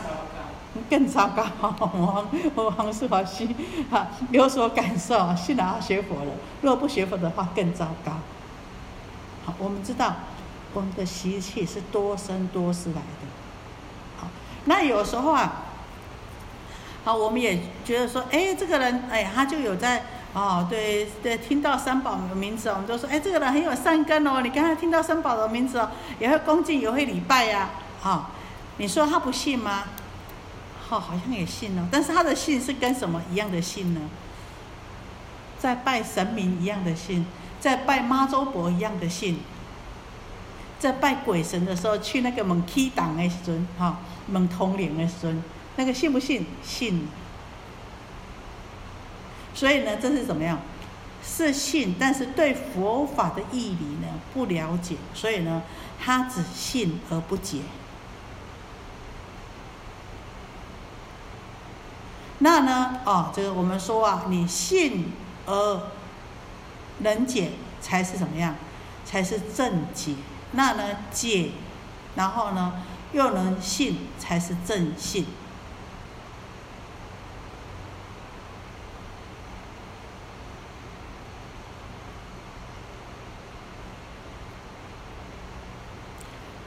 [0.89, 3.47] 更糟糕，我我黄世华师
[3.89, 6.31] 哈有所感受，信了他学佛了。
[6.61, 8.11] 如果不学佛的话，更糟糕。
[9.45, 10.13] 好，我们知道
[10.73, 13.27] 我们的习气是多生多世来的。
[14.17, 14.27] 好，
[14.65, 15.63] 那有时候啊，
[17.05, 20.03] 好，我们也觉得说，哎，这个人，哎，他就有在
[20.33, 24.41] 哦，对对，听到三宝的名字，我们都说，哎，这个人很有善根哦。
[24.41, 27.69] 你刚才听到三宝的名字哦，也会恭敬，也会礼拜呀。
[28.01, 28.31] 好，
[28.77, 29.85] 你说他不信吗？
[30.87, 34.01] 好，好像也信哦，但是他的信是跟什么一样的信呢？
[35.59, 37.25] 在拜神明一样的信，
[37.59, 39.39] 在拜妈祖婆一样的信，
[40.79, 45.43] 在拜鬼神的时候，去那个蒙起档的时阵，哈，蒙通灵的时阵，
[45.75, 46.45] 那个信不信？
[46.63, 47.07] 信。
[49.53, 50.59] 所以呢，这是怎么样？
[51.23, 55.63] 是信，但是对佛法的义理呢不了解，所以呢，
[55.99, 57.59] 他只信而不解。
[62.39, 62.99] 那呢？
[63.03, 65.11] 哦，这个我们说啊，你信
[65.47, 65.81] 而
[66.99, 68.55] 能解，才是怎么样？
[69.03, 70.13] 才是正解。
[70.51, 71.51] 那呢，解，
[72.15, 72.73] 然后呢，
[73.11, 75.25] 又能信，才是正信。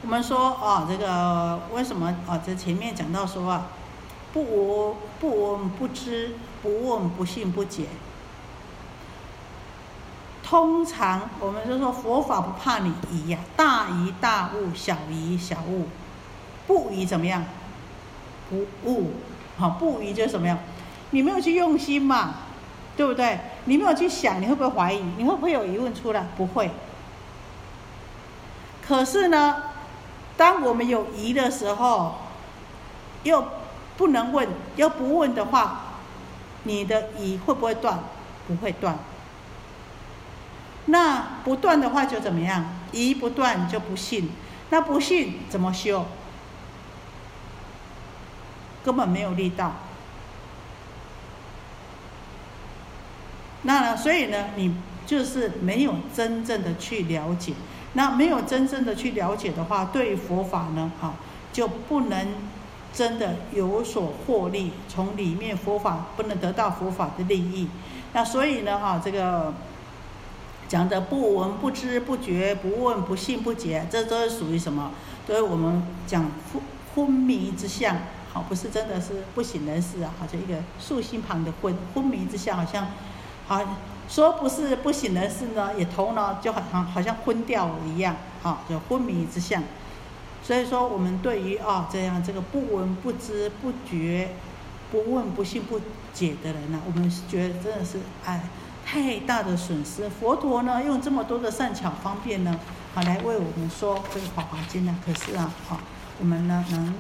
[0.03, 2.41] 我们说哦，这个为什么哦？
[2.45, 3.69] 这前面讲到说啊。
[4.33, 7.87] 不闻不闻不知，不问不信不解。
[10.43, 15.87] 通常我们就说佛法不怕你疑呀，大疑大悟，小疑小悟。
[16.67, 17.45] 不疑怎么样？
[18.49, 19.13] 不悟，
[19.59, 20.59] 好不疑就是什么样？
[21.11, 22.35] 你没有去用心嘛，
[22.97, 23.39] 对不对？
[23.65, 25.03] 你没有去想，你会不会怀疑？
[25.17, 26.25] 你会不会有疑问出来？
[26.37, 26.71] 不会。
[28.87, 29.63] 可是呢，
[30.37, 32.15] 当我们有疑的时候，
[33.23, 33.45] 又
[34.01, 35.83] 不能问，要不问的话，
[36.63, 37.99] 你的疑会不会断？
[38.49, 38.99] 不会断。
[40.87, 42.65] 那不断的话就怎么样？
[42.93, 44.31] 疑不断就不信。
[44.71, 46.07] 那不信怎么修？
[48.83, 49.73] 根本没有力道。
[53.65, 54.75] 那呢所以呢，你
[55.05, 57.53] 就是没有真正的去了解。
[57.93, 61.13] 那没有真正的去了解的话，对佛法呢，啊，
[61.53, 62.29] 就不能
[62.93, 64.73] 真的有所获利。
[64.89, 67.69] 从里面佛法不能得到佛法的利益。
[68.13, 69.55] 那所以呢，哈，这个
[70.69, 74.91] 讲的不闻不知不觉，不问不信不解，这都是属于什么？
[75.27, 76.63] 都是我们讲昏
[76.95, 77.97] 昏迷之相。
[78.33, 82.89] 好，不是真的是不省人事啊，好像一个竖心旁的昏昏迷之相，好像
[83.47, 83.61] 好
[84.09, 89.63] 说不是不省人事呢，也头脑就好像好像昏掉了一样，好，就昏迷之相。
[90.43, 94.31] 所以说，我们对于啊这样这个不闻不知不觉、
[94.91, 95.81] 不问不信不
[96.13, 98.43] 解的人呢，我们是觉得真的是哎
[98.85, 100.09] 太大的损失。
[100.09, 102.59] 佛陀呢用这么多的善巧方便呢，
[102.95, 105.79] 好来为我们说这个《法华经》呢，可是啊，好
[106.19, 106.95] 我们呢能。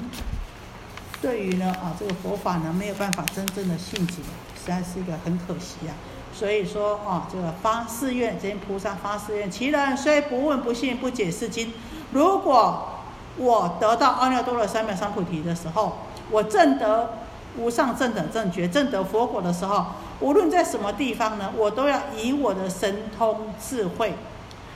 [1.22, 4.22] 对于呢啊这个佛法呢没有办法真正的信解，
[4.54, 5.92] 实在是一个很可惜啊。
[6.32, 11.74] 所以说啊这个发誓愿，这些菩萨发誓愿，其人虽不问不信不解是经，
[12.12, 12.99] 如果
[13.40, 15.98] 我得到阿耨多罗三藐三菩提的时候，
[16.30, 17.14] 我证得
[17.56, 19.86] 无上正等正觉，证得佛果的时候，
[20.20, 24.14] 无论在什么地方呢，我都要以我的神通智慧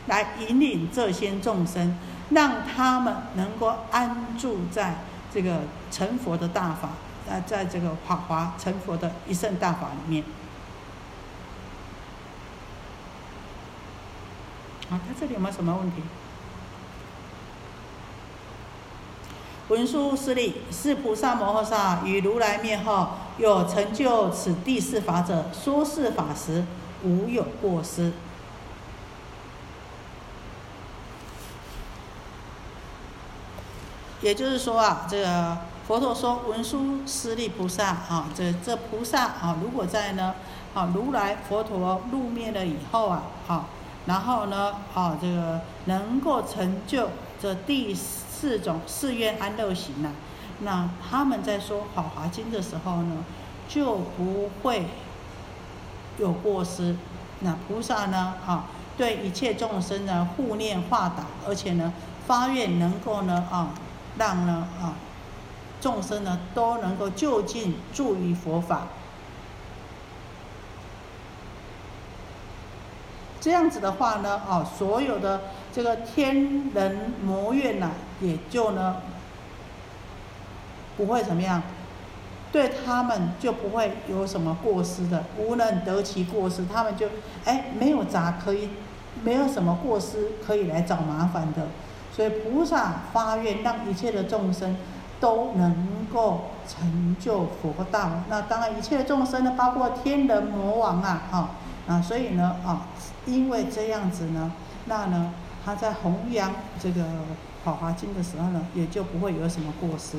[0.07, 1.99] 来引领这些众生，
[2.31, 4.97] 让他们能够安住在。
[5.35, 6.91] 这个成佛的大法，
[7.29, 10.23] 啊，在这个华华成佛的一圣大法里面，
[14.91, 16.05] 啊，他这里有没有什么问题？
[19.69, 23.09] 文殊师利，是菩萨摩诃萨与如来灭后，
[23.39, 26.65] 有成就此第四法者，说是法时，
[27.03, 28.13] 无有过失。
[34.21, 40.35] 也就是说啊，这个佛陀说文殊师利菩萨啊，这这菩萨啊，如果在呢，
[40.75, 43.67] 啊如来佛陀入灭了以后啊，好，
[44.07, 47.09] 然后呢，啊这个能够成就
[47.41, 50.11] 这第四四种四愿安乐行呢，
[50.61, 53.25] 那他们在说《法华经》的时候呢，
[53.69, 54.87] 就不会
[56.19, 56.97] 有过失。
[57.41, 58.67] 那菩萨呢，啊
[58.97, 61.93] 对一切众生呢护念化导，而且呢
[62.27, 63.71] 发愿能够呢，啊。
[64.17, 64.95] 让呢啊
[65.81, 68.87] 众生呢都能够就近助于佛法，
[73.41, 75.41] 这样子的话呢，啊所有的
[75.75, 78.99] 这个天人魔怨呐，也就呢
[80.97, 81.61] 不会怎么样，
[82.53, 87.09] 对他们就不会有什么过失的，无能得其过失，他们就
[87.45, 88.69] 哎没有杂可以，
[89.25, 91.67] 没有什么过失可以来找麻烦的。
[92.15, 94.77] 所以菩萨发愿，让一切的众生
[95.19, 98.23] 都能够成就佛道。
[98.29, 101.51] 那当然，一切的众生呢，包括天人魔王啊，哈
[101.89, 102.87] 啊，所以呢，啊，
[103.27, 104.53] 因为这样子呢，
[104.85, 107.03] 那呢，他在弘扬这个
[107.65, 110.19] 《法华经》的时候呢，也就不会有什么过失。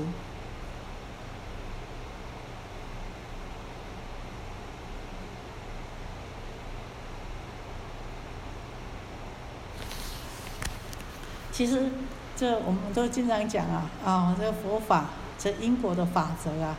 [11.52, 11.90] 其实，
[12.36, 15.06] 这我们都经常讲啊，啊，这个佛法，
[15.38, 16.76] 这因果的法则啊。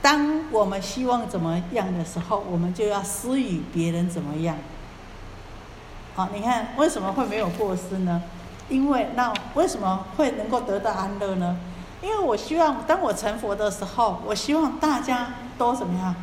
[0.00, 4.56] 当我们希望怎么样的时候，我们就要施予别人怎么样。
[6.16, 8.22] 好，你看为什么会没有过失呢？
[8.70, 11.58] 因为那为什么会能够得到安乐呢？
[12.00, 16.14] 因为我希望当我成佛的时候，我希望大家都怎么样，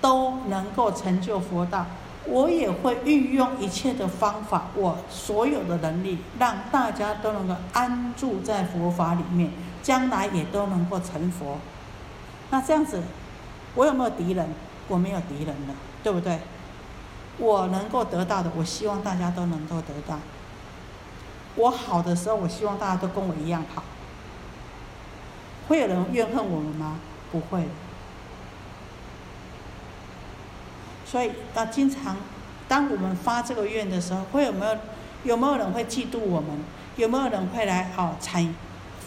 [0.00, 1.84] 都能够成就佛道。
[2.24, 9.50] 我也会运用一切的方法，我所有的能力，让大家都能够安住在佛法里面，
[9.82, 11.58] 将来也都能够成佛。
[12.48, 13.02] 那这样子，
[13.74, 14.48] 我有没有敌人？
[14.88, 16.38] 我没有敌人了，对不对？
[17.38, 20.18] 我能够得到的，我希望大家都能够得到。
[21.56, 23.82] 我好的时候，我希望大家都跟我一样好。
[25.68, 26.98] 会有人怨恨我们吗？
[27.32, 27.64] 不会。
[31.04, 32.16] 所以，那经常，
[32.68, 34.76] 当我们发这个愿的时候，会有没有
[35.24, 36.62] 有没有人会嫉妒我们？
[36.96, 38.54] 有没有人会来哦产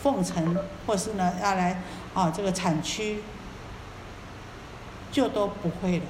[0.02, 1.82] 奉承，或是呢要来
[2.14, 3.24] 哦这个产区，
[5.12, 6.06] 就都不会了。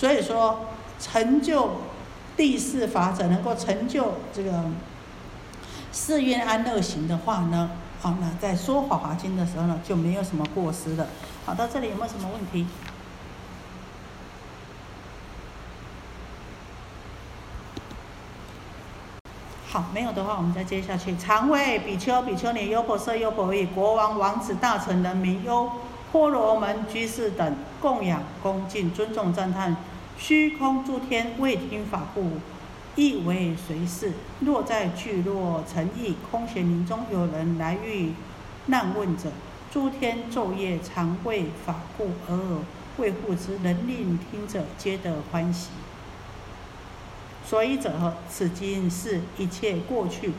[0.00, 0.60] 所以说，
[0.98, 1.72] 成就
[2.34, 4.64] 第四法者能够成就这个
[5.92, 7.70] 四愿安乐行的话呢，
[8.00, 11.06] 好，那在说《法华经》的时候呢，就没有什么过失了。
[11.44, 12.66] 好，到这里有没有什么问题？
[19.68, 21.14] 好，没有的话，我们再接下去。
[21.18, 25.70] 常为比丘、比丘尼、优婆塞、优婆夷、国王、王子、大臣、人民、优
[26.12, 29.76] 婆罗门、居士等供养、恭敬、尊重、赞叹。
[30.18, 32.32] 虚空诸天未听法故，
[32.96, 34.12] 亦为随事。
[34.40, 38.12] 若在聚落城邑、空闲林中，有人来遇
[38.66, 39.30] 难问者，
[39.72, 42.58] 诸天昼夜常为法故而
[42.98, 45.70] 为护之，能令听者皆得欢喜。
[47.46, 50.32] 所以者，此经是一切过去、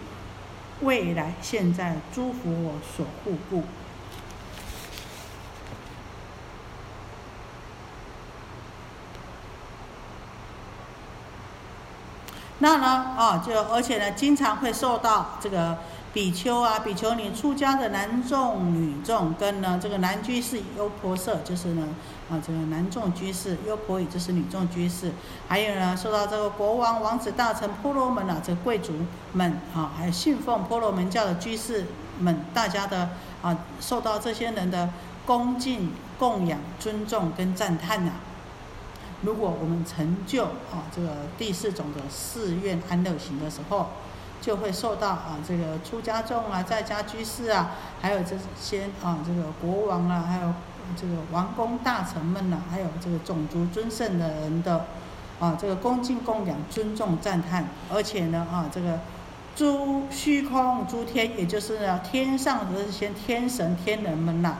[0.81, 3.63] 未来、现在诸佛所护故。
[12.61, 12.87] 那呢，
[13.17, 15.77] 啊，就而且呢，经常会受到这个
[16.13, 21.87] 比丘啊、比丘尼出家的男众、女众，跟呢这个男居士、优婆塞，就是呢。
[22.31, 25.11] 啊，这个男众居士、优婆夷就是女众居士，
[25.49, 28.93] 还有呢，受到这个国王、王子、大臣、婆罗门啊，这贵族
[29.33, 31.87] 们啊，还有信奉婆罗门教的居士
[32.21, 33.09] 们，大家的
[33.41, 34.87] 啊，受到这些人的
[35.25, 38.13] 恭敬、供养、尊重跟赞叹呐。
[39.23, 43.87] 如果我们成就啊这个第四种的寺院安乐行的时候，
[44.41, 50.53] 就会受到啊这个出家众啊、在家居士啊，还有这些啊这个国王啊，还有。
[50.99, 54.87] 这个王公大臣们呢，还有这个种族尊胜的人的，
[55.39, 58.99] 啊，这个恭敬供养、尊重赞叹，而且呢，啊，这个
[59.55, 64.57] 诸虚空诸天，也就是天上的这些天神天人们呐，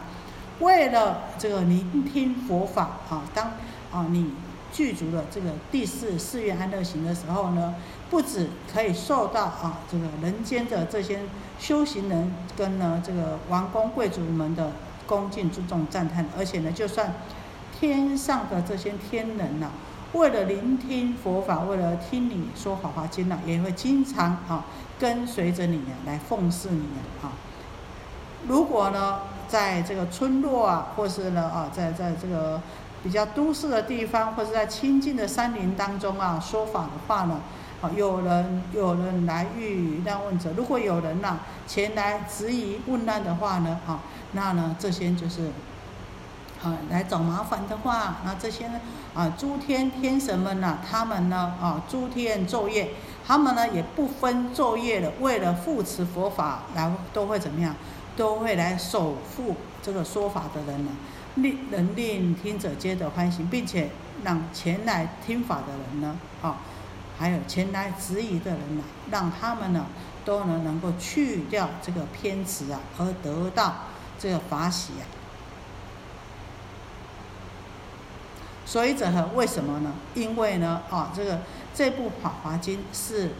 [0.59, 3.47] 为了这个聆听佛法啊，当
[3.91, 4.31] 啊你
[4.71, 7.75] 具足了这个第四四愿安乐行的时候呢，
[8.09, 11.19] 不止可以受到啊这个人间的这些
[11.59, 14.71] 修行人跟呢这个王公贵族们的。
[15.07, 17.13] 恭敬、尊重、赞叹，而且呢，就算
[17.77, 19.69] 天上的这些天人呐，
[20.13, 24.63] 为了聆听佛法，为了听你说法华经呐，也会经常啊
[24.97, 26.85] 跟随着你啊来奉侍你
[27.21, 27.33] 啊。
[28.47, 29.19] 如果呢，
[29.49, 32.61] 在这个村落啊，或是呢啊，在在这个
[33.03, 37.39] 比较都市的地方，或者在清净的山林当中啊，说法的话呢，
[37.81, 43.99] 啊，有人有人来遇难问者，如果有人呐前来质疑问难的话呢，啊。
[44.33, 45.47] 那呢，这些就是，
[46.63, 48.79] 啊，来找麻烦的话，那这些呢，
[49.13, 52.91] 啊，诸天天神们呐，他们呢，啊，诸天昼夜，
[53.27, 57.75] 他们呢也不分昼夜的，为了护持佛法，来都会怎么样，
[58.15, 60.91] 都会来守护这个说法的人呢，
[61.35, 63.89] 令能令听者皆得欢喜，并且
[64.23, 66.57] 让前来听法的人呢，啊，
[67.17, 69.85] 还有前来质疑的人呢，让他们呢
[70.23, 73.75] 都能能够去掉这个偏执啊，而得到。
[74.19, 75.03] 这个法喜啊，
[78.67, 79.31] 所以者何？
[79.33, 79.91] 为什么呢？
[80.13, 81.39] 因为呢，啊，这个
[81.73, 83.31] 这部《法华经》是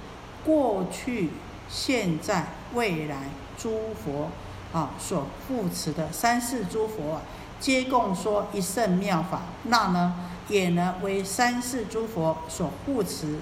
[0.44, 1.30] 过去、
[1.70, 3.30] 现在、未来
[3.60, 4.32] 诸佛
[4.74, 7.22] 啊所护持的三世诸佛啊，
[7.62, 9.44] 皆共说一圣妙法。
[9.64, 10.14] 那呢，
[10.50, 13.40] 也呢为三世诸佛所护持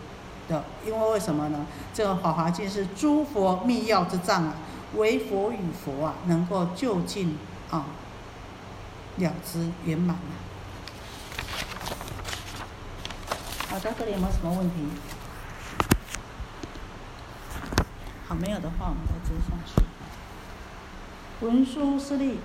[0.47, 0.63] 的。
[0.85, 1.65] 因为为什么呢？
[1.91, 4.53] 这个《法华经》是诸佛密要之藏啊。
[4.95, 7.37] 为佛与佛啊，能够就近
[7.69, 7.85] 啊
[9.17, 10.33] 了之圆满啊。
[13.69, 14.75] 好，到这里有没有什么问题？
[18.27, 19.85] 好，没有的话，我们再接下去。
[21.45, 22.39] 文殊师利，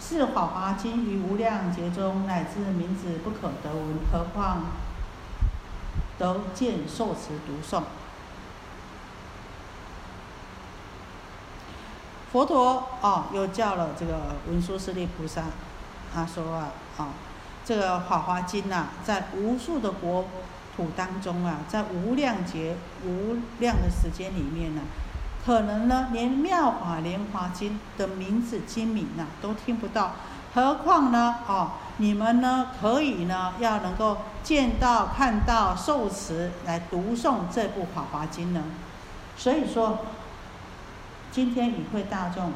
[0.00, 4.62] 是《法华经》于无量劫中，乃至名字不可得闻，何况
[6.18, 7.82] 得见受持读诵。
[12.32, 15.44] 佛陀哦，又叫了这个文殊师利菩萨，
[16.12, 16.68] 他说啊，
[16.98, 17.08] 啊，
[17.64, 20.26] 这个《法华经》呐，在无数的国
[20.76, 24.82] 土当中啊，在无量劫、无量的时间里面呢，
[25.46, 30.16] 可能呢，连《妙法莲华经》的名字经名啊都听不到，
[30.52, 38.64] 何况呢，哦，你们呢，可以呢，要能够见到、看到、受持来读诵这部《法华经》呢？
[39.36, 40.00] 所以说。
[41.32, 42.50] 今天与会大众，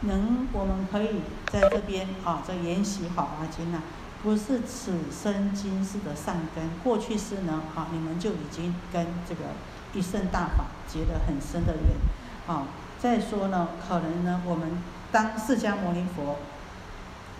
[0.00, 3.82] 能我们可以在这边啊，这研习《法华经》呢，
[4.20, 9.42] 不是此生今世的善根，过去世呢，啊，你们就已经跟这个
[9.96, 11.96] 一圣大法结了很深的缘，
[12.46, 12.66] 啊，
[13.00, 16.36] 再说呢，可能呢，我们当释迦牟尼佛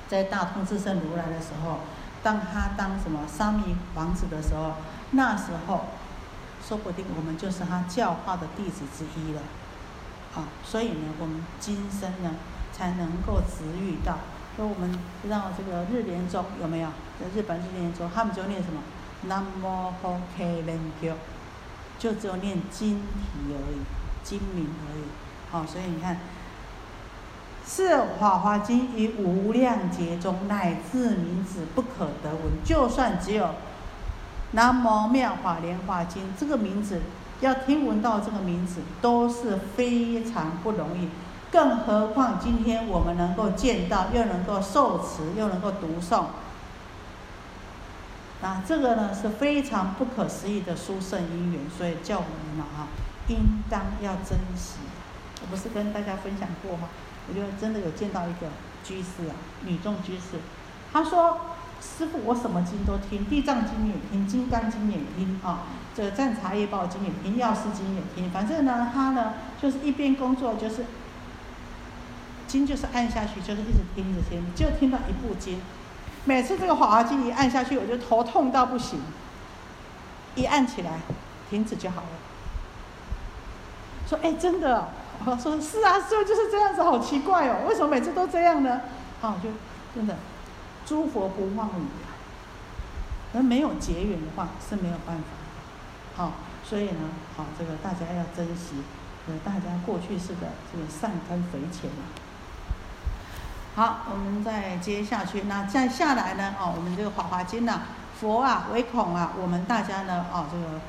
[0.09, 1.81] 在大通智胜如来的时候。
[2.23, 4.73] 当他当什么沙弥王子的时候，
[5.13, 5.85] 那时候
[6.67, 9.41] 说不定我们就是他教化的弟子之一了。
[10.35, 12.35] 啊，所以呢，我们今生呢
[12.73, 14.19] 才能够直遇到。
[14.57, 16.89] 那我们知道这个日莲宗有没有？
[17.21, 18.81] 在日本日莲宗，他们就念什么？
[19.29, 21.15] 南无佛开莲教，
[21.99, 23.79] 就只有念经体而已，
[24.23, 25.03] 经名而已。
[25.51, 26.19] 好，所以你看，
[27.67, 32.63] 是法华经于无量劫中乃至名字不可得闻。
[32.65, 33.51] 就算只有
[34.53, 37.01] 南无妙法莲华经这个名字，
[37.41, 41.09] 要听闻到这个名字都是非常不容易。
[41.51, 46.25] 更何况今天我们能够见到，又能够受持，又能够读诵。
[48.43, 52.89] 啊，这个呢是非常不可思议的殊胜因缘，所以叫我们啊，
[53.29, 54.75] 应当要珍惜。
[55.41, 56.89] 我不是跟大家分享过吗？
[57.29, 58.47] 我就真的有见到一个
[58.85, 59.35] 居士啊，
[59.65, 60.39] 女众居士，
[60.93, 61.39] 她说
[61.81, 65.63] ：“师傅，我什么经都听，地藏经也听，金刚经也听啊，
[65.95, 70.85] 这个赞茶业报经也听，药师经也听，反正呢，她呢就是一边工作就是
[72.47, 75.59] 经就是按下去，就是一直听着听，就听到一部经。”
[76.27, 79.01] 每次这个滑滑机一按下去，我就头痛到不行。
[80.35, 81.01] 一按起来，
[81.49, 82.09] 停止就好了。
[84.07, 84.89] 说：“哎，真的？”
[85.25, 88.83] 我说：“是啊，是就是这样子，好奇怪哦，为什么每次都这样呢？”
[89.23, 89.49] 好，就
[89.95, 90.17] 真的，
[90.85, 92.13] 诸佛不忘语啊。
[93.35, 95.25] 而没有结缘的话是没有办法。
[96.17, 96.33] 好，
[96.65, 98.83] 所以呢，好，这个大家要珍惜，
[99.29, 102.26] 呃，大家过去式的这个善根肥浅啊。
[103.77, 105.43] 好，我们再接下去。
[105.43, 106.55] 那再下来呢？
[106.59, 107.83] 哦，我们这个《法华经》呢，
[108.19, 110.81] 佛啊，唯恐啊，我们大家呢，哦，这个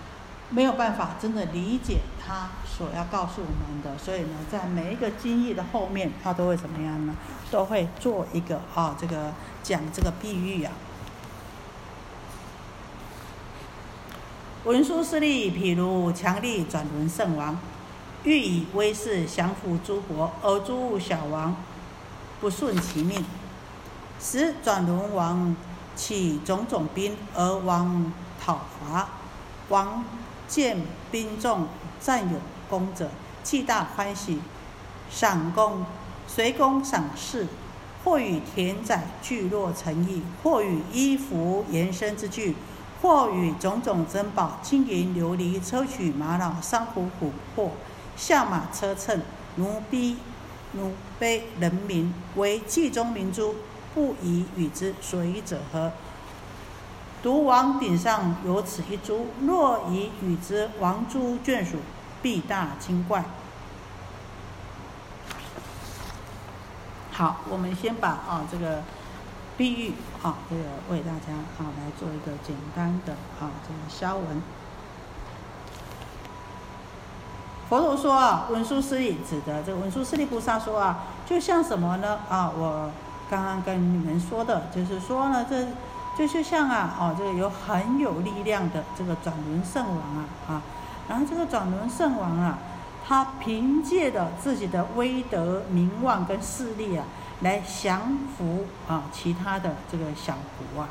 [0.52, 7.14] 没有办法真的理解他所要告诉我们的，所以呢，在每一个经义的后面，他都会怎么样呢？
[7.52, 10.72] 都会做一个啊，这个讲这个比喻啊。
[14.64, 17.60] 文殊师利，譬如强力转轮圣王，
[18.24, 21.54] 欲以威势降服诸国，而诸小王。
[22.40, 23.26] 不顺其命，
[24.22, 25.56] 使转轮王
[25.96, 29.10] 起种种兵而往讨伐。
[29.70, 30.04] 王
[30.48, 30.82] 见
[31.12, 31.68] 兵众
[32.00, 33.10] 占有功者，
[33.44, 34.40] 既大欢喜，
[35.10, 35.86] 赏功
[36.28, 37.48] 随功赏赐，
[38.04, 42.56] 或与田宅聚落成邑，或与衣服延伸之具，
[43.02, 47.72] 或与种种珍宝、金银琉璃、砗磲玛瑙、珊瑚琥珀、
[48.16, 49.22] 象马车乘、
[49.56, 50.18] 奴婢。
[50.78, 53.56] 奴卑人民为冀中明珠，
[53.94, 55.92] 不宜与之所以者何？
[57.24, 61.78] 独王顶上有此一珠，若以与之王珠眷属，
[62.22, 63.26] 必大惊怪。
[67.12, 68.84] 好，我们先把啊这个
[69.58, 74.42] 碧玉啊这个为大家啊来做一个简单的啊这个消文。
[77.70, 82.20] 佛陀说啊，文殊师利指的这个文殊师利菩萨说啊，就像什么呢？
[82.30, 82.90] 啊，我
[83.30, 85.68] 刚刚跟你们说的，就是说呢，这
[86.18, 90.62] 就是像啊，哦，这个有很有力量的这个转轮圣王啊，啊，
[91.10, 92.58] 然后这个转轮圣王啊，
[93.06, 97.04] 他凭借着自己的威德、名望跟势力啊，
[97.42, 100.36] 来降服啊其他的这个小
[100.74, 100.88] 国啊。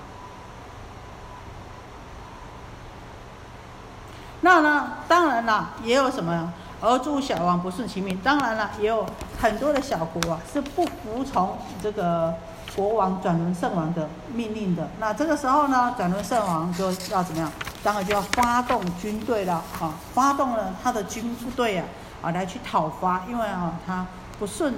[4.43, 6.53] 那呢，当然了，也有什么？
[6.81, 9.07] 而诸小王不顺其命，当然了，也有
[9.41, 12.35] 很多的小国啊是不服从这个
[12.77, 14.87] 国王转轮圣王的命令的。
[15.01, 17.51] 那这个时候呢，转轮圣王就要怎么样？
[17.83, 21.87] 当然就要发动军队了啊，发动了他的军部队啊，
[22.21, 24.07] 啊来去讨伐，因为啊他
[24.39, 24.75] 不顺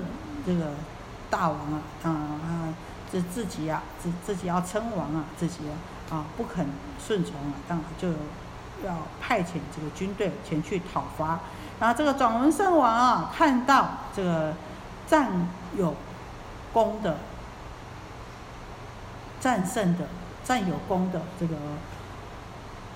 [0.46, 0.66] 这个
[1.28, 2.74] 大王啊，啊啊
[3.11, 5.61] 自自己啊自自己要称王啊，自己
[6.11, 6.64] 啊不肯
[7.05, 8.09] 顺从啊，当然就
[8.86, 11.40] 要派遣这个军队前去讨伐。
[11.81, 14.53] 然后这个转轮圣王啊，看到这个
[15.07, 15.95] 战有
[16.72, 17.16] 功的、
[19.41, 20.05] 战胜的、
[20.45, 21.55] 占有功的这个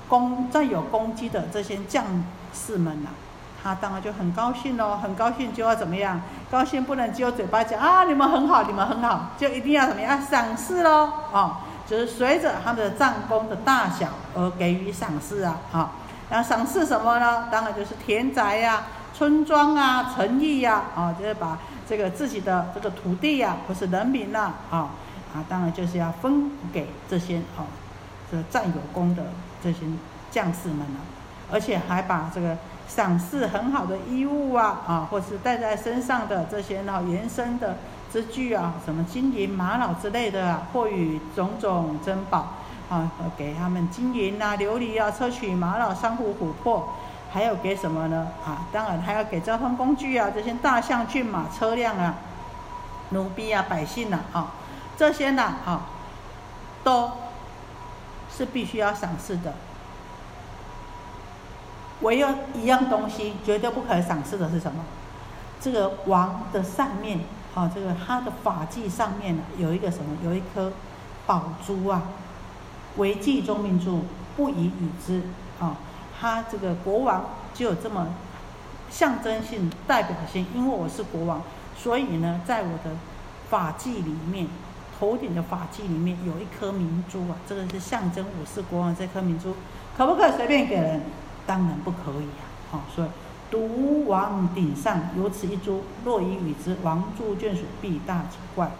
[0.08, 2.04] 攻占有攻击的这些将
[2.52, 3.08] 士们呐，
[3.62, 6.20] 他当然就很高兴喽，很高兴就要怎么样？
[6.50, 10.20] 高兴不能只有嘴巴讲啊，你们很好，你们很好，就一定要怎么样？
[10.20, 11.56] 赏赐喽，哦，
[11.86, 15.90] 就是随着他的战功的大小而给予赏赐啊，
[16.32, 16.38] 啊。
[16.38, 17.48] 那赏赐什么呢？
[17.50, 24.88] 当然就是田宅呀、村庄啊、城邑呀，啊，就是把这个自己的这个土地呀，或是人民呐，啊，
[25.34, 27.68] 啊，当然就是要分给这些啊，
[28.30, 29.22] 这占有功的
[29.62, 29.80] 这些
[30.30, 31.00] 将士们了，
[31.52, 32.56] 而且还把这个
[32.88, 37.76] 赏赐很好的衣物啊，啊，或是带在身上的这些呢延伸的
[38.10, 42.54] 之具啊，什么金银玛瑙之类的，啊或与种种珍宝。
[42.92, 46.90] 啊，给他们金银啊、琉璃啊、砗磲、玛瑙、珊瑚、琥珀，
[47.32, 48.28] 还有给什么呢？
[48.44, 52.16] 啊，当然还要给交通工具啊，这些大象、骏马、车辆啊、
[53.08, 54.52] 奴婢啊、百姓呐，啊，
[54.98, 55.86] 这些呢，啊，
[56.84, 57.12] 都
[58.30, 59.54] 是必须要赏赐的。
[62.02, 64.84] 唯有一样东西绝对不可赏赐的是什么？
[65.62, 67.20] 这个王的上面，
[67.54, 70.14] 啊，这个他的发髻上面呢，有一个什么？
[70.22, 70.70] 有一颗
[71.24, 72.02] 宝珠啊。
[72.96, 74.02] 为计中命珠，
[74.36, 75.22] 不宜与之。
[75.60, 75.76] 啊，
[76.18, 77.24] 他这个国王
[77.54, 78.08] 就有这么
[78.90, 80.46] 象征性、代表性。
[80.54, 81.42] 因为我是国王，
[81.76, 82.96] 所以呢，在我的
[83.48, 84.48] 法纪里面，
[84.98, 88.94] 头顶的法纪里面有一颗明珠啊，这个是象征我是国王。
[88.96, 89.54] 这颗明珠
[89.96, 91.02] 可不可以随便给人？
[91.46, 92.44] 当然不可以啊。
[92.70, 93.08] 好，所以
[93.50, 98.70] 独王顶上有此一珠，若以与之，王诸眷属必大奇怪。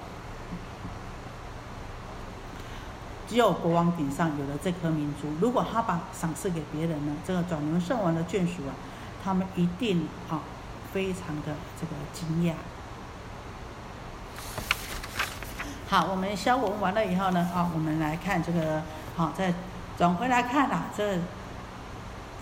[3.32, 7.14] 只有国王顶上有了这颗明珠，如果他把赏赐给别人呢？
[7.26, 8.76] 这个转轮圣王的眷属啊，
[9.24, 10.42] 他们一定啊
[10.92, 12.52] 非常的这个惊讶。
[15.88, 18.82] 好，我们消文完了以后呢，啊，我们来看这个，
[19.16, 19.54] 好，再
[19.96, 21.18] 转回来看啊，这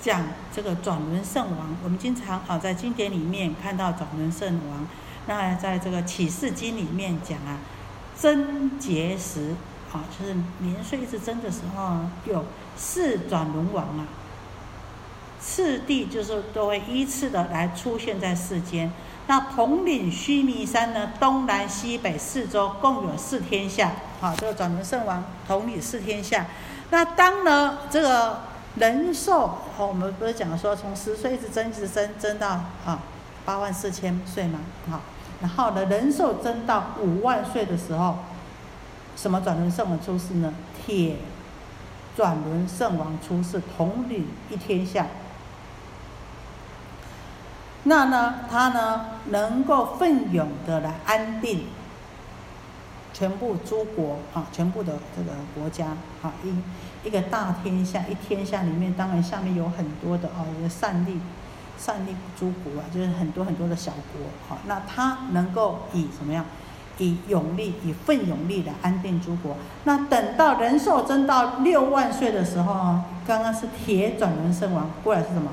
[0.01, 4.85] 讲这个转轮圣王，我们经常啊在经典里面看到转轮圣王，
[5.29, 7.59] 那在这个启示经里面讲啊，
[8.19, 9.55] 贞洁时。
[9.93, 12.45] 啊，就是年岁一直增的时候，有
[12.77, 14.07] 四转轮王啊，
[15.41, 18.93] 次第就是都会依次的来出现在世间。
[19.27, 23.91] 那统领须弥山呢，东南西北四周共有四天下。
[24.21, 26.47] 好，这个转轮圣王统领四天下。
[26.91, 28.43] 那当呢这个
[28.77, 32.49] 人寿，我们不是讲说从十岁一直增一直增增到
[32.87, 33.01] 啊
[33.45, 34.61] 八万四千岁嘛？
[34.89, 35.01] 好，
[35.41, 38.17] 然后呢人寿增到五万岁的时候。
[39.21, 40.55] 什么转轮圣王出世呢？
[40.83, 41.17] 铁
[42.17, 45.07] 转轮圣王出世，统领一天下。
[47.83, 51.67] 那呢，他呢能够奋勇的来安定
[53.13, 55.89] 全部诸国啊，全部的这个国家
[56.23, 61.21] 啊，一一个大天下，一天下里面当然下面有很多的啊，一个善利
[61.77, 66.43] 善利诸国啊，就是很多很多的小国啊，那他能够以什么样？
[67.01, 69.57] 以勇力，以奋勇力来安定诸国。
[69.83, 75.51] 那等到人寿增到六万岁的时候啊，刚刚是铁转轮圣王过来是什么？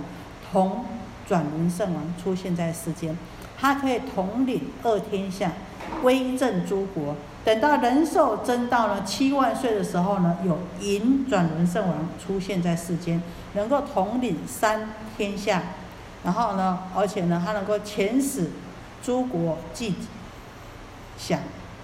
[0.52, 0.86] 铜
[1.28, 3.18] 转轮圣王出现在世间，
[3.58, 5.54] 他可以统领二天下，
[6.04, 7.16] 威震诸国。
[7.44, 13.24] 等到人寿增到了七万岁的时候呢，有银转轮圣王出现在世间，
[13.54, 15.64] 能够统领三天下。
[16.26, 18.52] 然后呢，而且呢，他能够遣使
[19.02, 19.96] 诸国祭。
[21.18, 21.40] 想，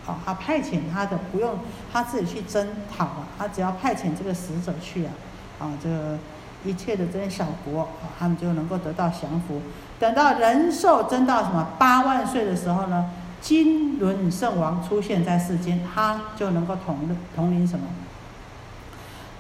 [0.06, 1.60] 好，他派遣他的不用
[1.92, 5.12] 他自己去征讨啊，他只要派遣这个使者去啊，
[5.60, 6.18] 啊，这个
[6.64, 9.62] 一切的这些小国啊，他们就能够得到降服。
[10.00, 13.10] 等到人寿增到什么八万岁的时候呢，
[13.42, 17.00] 金轮圣王出现在世间，他就能够统
[17.36, 17.88] 统领什么？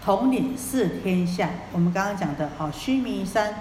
[0.04, 1.50] 统领四天下。
[1.72, 3.56] 我们刚刚讲的，好，须弥山。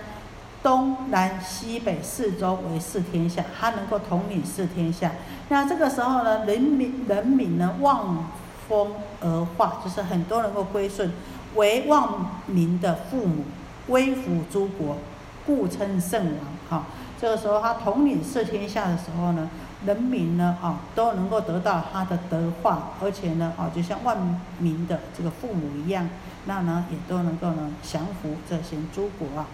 [0.62, 5.10] 东南西北四周为四天下，他能够统领四天下。
[5.48, 8.30] 那这个时候呢，人民人民呢望
[8.68, 11.12] 风而化，就是很多能够归顺，
[11.56, 12.08] 为万
[12.46, 13.44] 民的父母，
[13.88, 14.98] 威服诸国，
[15.44, 16.46] 故称圣王。
[16.70, 16.86] 哈，
[17.20, 19.50] 这个时候他统领四天下的时候呢，
[19.84, 24.16] 人民呢啊都能够得到他的德化，而且呢啊就像万
[24.58, 26.08] 民的这个父母一样，
[26.46, 29.44] 那呢也都能够呢降服这些诸国啊。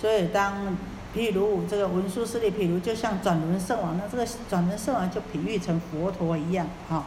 [0.00, 0.76] 所以，当
[1.12, 7.02] 譬如这个文殊师利，譬如就像转轮圣王，那这个转轮圣王就比喻成佛陀一样，哈。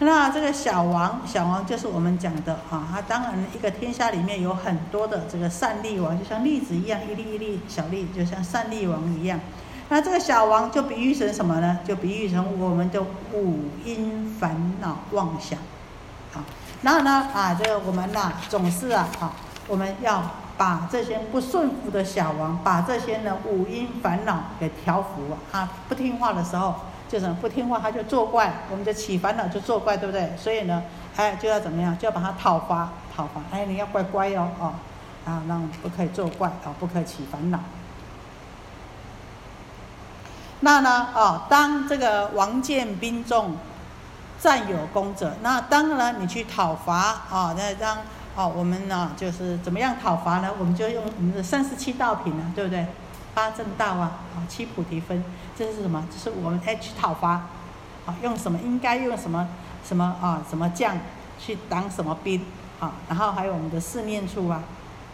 [0.00, 9.38] 那这个小王，小王就是我们讲的，哈，他当然一个天下里面有很多的这个善利王，就像粒子一样，一粒一粒小粒，就像善利王一样。
[9.88, 11.78] 那这个小王就比喻成什么呢？
[11.86, 13.00] 就比喻成我们的
[13.34, 15.58] 五阴烦恼妄想，
[16.34, 16.42] 啊。
[16.82, 19.32] 然后呢，啊，这个我们呐，总是啊，啊，
[19.68, 20.24] 我们要。
[20.60, 25.66] 把这些不顺服的小王，把这些呢五阴烦恼给调服啊！
[25.88, 26.74] 不听话的时候，
[27.08, 30.36] 就是不听话，他就作怪，我们就起烦恼就作怪，对不对？
[30.36, 30.82] 所以呢，
[31.16, 31.96] 哎，就要怎么样？
[31.96, 33.40] 就要把他讨伐，讨伐！
[33.50, 34.74] 哎，你要乖乖哦，哦，
[35.24, 37.58] 啊，让不可以作怪啊，不可以起烦恼。
[40.60, 43.56] 那呢，哦，当这个王建兵众
[44.38, 46.94] 占有功者，那当然你去讨伐
[47.30, 47.96] 啊，那让。
[48.36, 50.50] 哦，我们呢就是怎么样讨伐呢？
[50.58, 52.86] 我们就用我们的三十七道品呢，对不对？
[53.34, 55.22] 八正道啊，啊七菩提分，
[55.56, 56.06] 这是什么？
[56.10, 57.46] 这是我们哎去讨伐，
[58.06, 58.58] 啊用什么？
[58.64, 59.48] 应该用什么
[59.84, 60.96] 什么啊什么将
[61.38, 62.44] 去当什么兵
[62.80, 64.62] 啊，然后还有我们的四念处啊，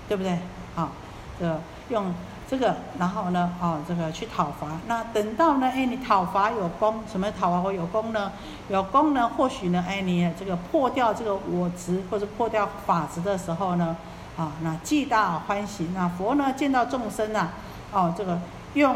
[0.08, 0.38] 对不对？
[0.74, 0.90] 啊，
[1.38, 2.12] 这用
[2.48, 4.68] 这个，然后呢，哦，这个去讨伐。
[4.86, 8.30] 那等到呢，哎，你讨伐有功，什么讨伐会有功呢？
[8.68, 13.96] 有功呢，或许呢，哎，你这个破掉这个我执或者破掉法执的时候呢，
[14.36, 15.88] 啊，那既大欢喜。
[15.92, 17.52] 那佛呢，见到众生啊，
[17.92, 18.38] 哦，这个
[18.74, 18.94] 用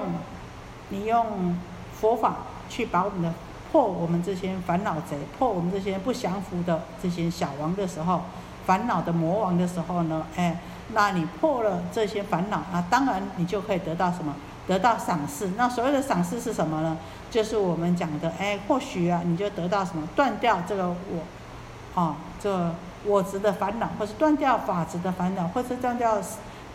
[0.91, 1.57] 你用
[1.93, 2.37] 佛法
[2.69, 3.35] 去把我们的
[3.73, 8.23] 破我们这些烦恼贼，破我们这些不降服的这些小王的时候，
[8.65, 10.61] 烦恼的魔王的时候呢，哎。
[10.93, 14.35] 那你破了这些烦恼，那当然你就可以得到什么？
[14.67, 15.49] 得到赏识。
[15.57, 16.97] 那所谓的赏识是什么呢？
[17.31, 20.07] 就是我们讲的，哎，或许啊，你就得到什么？
[20.15, 22.73] 断掉这个我，啊，这
[23.05, 26.19] 我执的烦恼，或是断掉法执的烦恼，或是断掉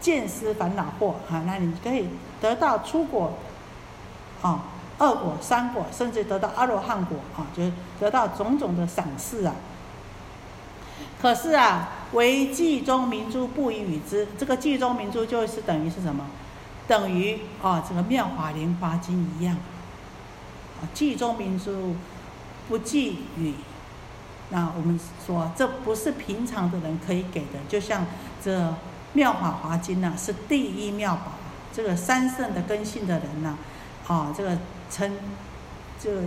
[0.01, 2.09] 见思烦恼惑啊，那你可以
[2.41, 3.33] 得到出果，
[4.41, 4.63] 啊，
[4.97, 9.53] 二果、三果，甚至得到阿罗汉果啊，就是得到种种的赏识啊。
[11.21, 14.27] 可是啊，为记中明珠不以与之。
[14.37, 16.25] 这个记中明珠就是等于是什么？
[16.87, 19.55] 等于啊，这个妙法莲华经一样。
[20.79, 21.95] 啊，记中明珠
[22.67, 23.53] 不记与。
[24.49, 27.59] 那我们说，这不是平常的人可以给的。
[27.67, 28.05] 就像
[28.43, 28.75] 这
[29.13, 31.31] 妙法华经呐，是第一妙宝。
[31.73, 33.57] 这个三圣的根性的人呢，
[34.07, 34.57] 啊，这个
[34.91, 35.11] 成
[35.99, 36.21] 这个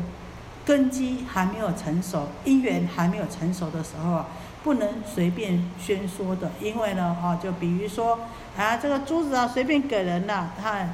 [0.67, 4.27] 根基还没有成熟，因缘还没有成熟的时候啊。
[4.65, 8.19] 不能随便宣说的，因为呢，哈，就比如说，
[8.57, 10.87] 啊，这个珠子啊，随便给人呐，他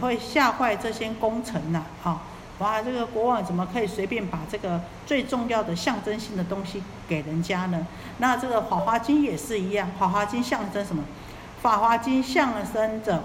[0.00, 2.22] 会吓坏这些功臣呐，哈，
[2.58, 7.86] 哇，这个国王怎么可以随便把这个最重要的象征性的东西给人家呢？
[8.18, 11.02] 那这个《法华经》也是一样，《法华经》象征什么？
[11.62, 13.24] 《法华经》象征着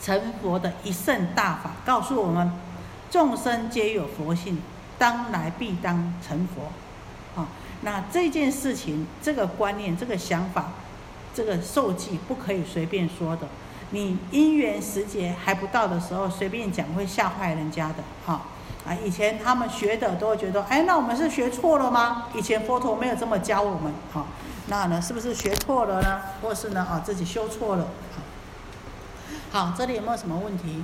[0.00, 2.50] 成佛的一圣大法，告诉我们
[3.10, 4.60] 众生皆有佛性，
[4.98, 7.40] 当来必当成佛。
[7.40, 7.46] 啊
[7.82, 10.72] 那这件事情、这个观念、这个想法、
[11.34, 13.46] 这个受记不可以随便说的。
[13.90, 17.96] 你因缘时节还不到的时候，随便讲会吓坏人家的。
[18.24, 18.42] 哈
[18.86, 18.94] 啊！
[19.04, 22.28] 以前他们学的都会觉得，哎，那我们是学错了吗？
[22.34, 23.92] 以前佛陀没有这么教我们。
[24.12, 24.24] 哈，
[24.68, 26.20] 那呢，是不是学错了呢？
[26.40, 27.88] 或是呢，啊，自己修错了？
[29.50, 30.82] 好，这里有没有什么问题？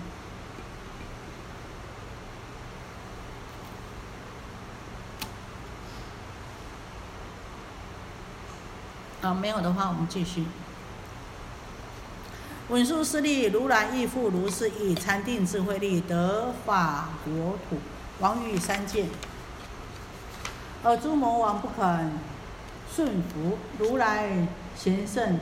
[9.27, 10.45] 啊，没有的话，我们继续。
[12.69, 17.79] 文殊师利，如来亦复如是，以禅定智慧力得法国土，
[18.21, 19.07] 王与三界。
[20.85, 22.13] 而诸魔王不肯
[22.95, 24.47] 顺服，如来
[24.77, 25.41] 贤圣，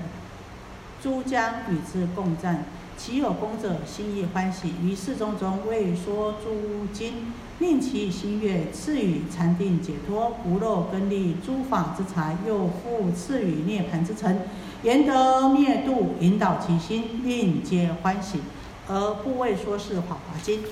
[1.02, 2.64] 诸将与之共战。
[2.96, 14.40] 其有功者，心亦欢喜，于世中中为说诸经，令其心悦，赐予禅定解脱，无漏根利，诸法之财，又复赐予涅槃之城，
[14.82, 18.40] 言得灭度，引导其心，令皆欢喜，
[18.88, 20.62] 而不为说是法华经。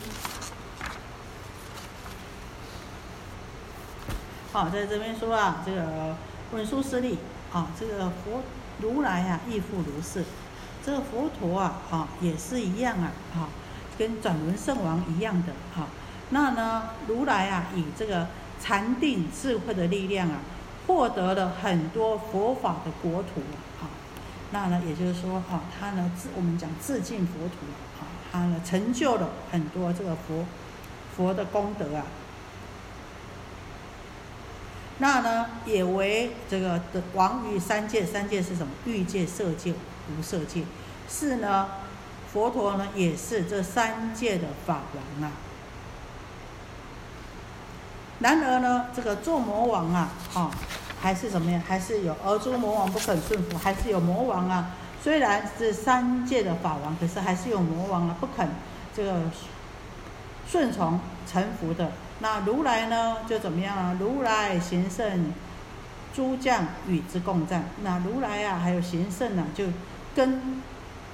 [4.52, 6.16] 好，在这边说啊，这个
[6.52, 7.18] 文殊师利
[7.52, 8.42] 啊，这个佛
[8.80, 10.24] 如来啊，亦复如是。
[10.84, 13.48] 这个佛陀啊，啊也是一样啊，啊，
[13.96, 15.86] 跟转轮圣王一样的啊。
[16.30, 18.26] 那呢，如来啊，以这个
[18.60, 20.40] 禅定智慧的力量啊，
[20.86, 23.40] 获得了很多佛法的国土
[23.80, 23.86] 啊。
[24.50, 27.54] 那呢，也就是说啊，他呢自我们讲自尽佛土
[28.00, 28.02] 啊，
[28.32, 30.44] 他呢成就了很多这个佛
[31.16, 32.04] 佛的功德啊。
[34.98, 38.72] 那呢，也为这个的王于三界，三界是什么？
[38.84, 39.72] 欲界、色界。
[40.08, 40.62] 无色界，
[41.08, 41.68] 是呢，
[42.32, 45.32] 佛陀呢也是这三界的法王啊。
[48.20, 50.50] 然而呢，这个做魔王啊，啊，
[51.00, 51.60] 还是怎么样？
[51.60, 54.70] 还是有而诸魔王不肯顺服，还是有魔王啊。
[55.02, 58.48] 虽然是三界的法王，可是还是有魔王啊，不肯
[58.94, 59.22] 这个
[60.48, 61.90] 顺从臣服的。
[62.20, 63.96] 那如来呢，就怎么样啊？
[63.98, 65.32] 如来贤圣，
[66.14, 67.64] 诸将与之共战。
[67.82, 69.66] 那如来啊，还有贤圣呢，就。
[70.14, 70.62] 跟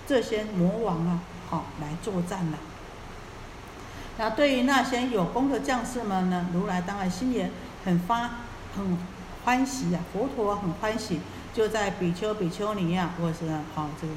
[0.06, 2.58] 这些魔王啊，好来作战了。
[4.16, 7.46] 那对于那些有功的将士们呢，如来当然心里
[7.84, 8.30] 很发
[8.76, 8.98] 很
[9.44, 11.20] 欢喜呀，佛陀很欢喜，
[11.54, 13.62] 就在比丘、比丘尼啊，或者是啊
[14.00, 14.12] 这个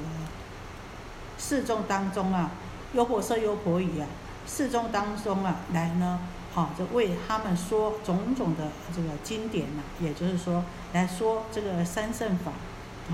[1.38, 2.52] 四众当中啊，
[2.94, 4.08] 优婆塞、优婆夷啊，
[4.48, 6.20] 四众当中啊，来呢，
[6.54, 10.64] 好就为他们说种种的这个经典呢，也就是说
[10.94, 12.52] 来说这个三圣法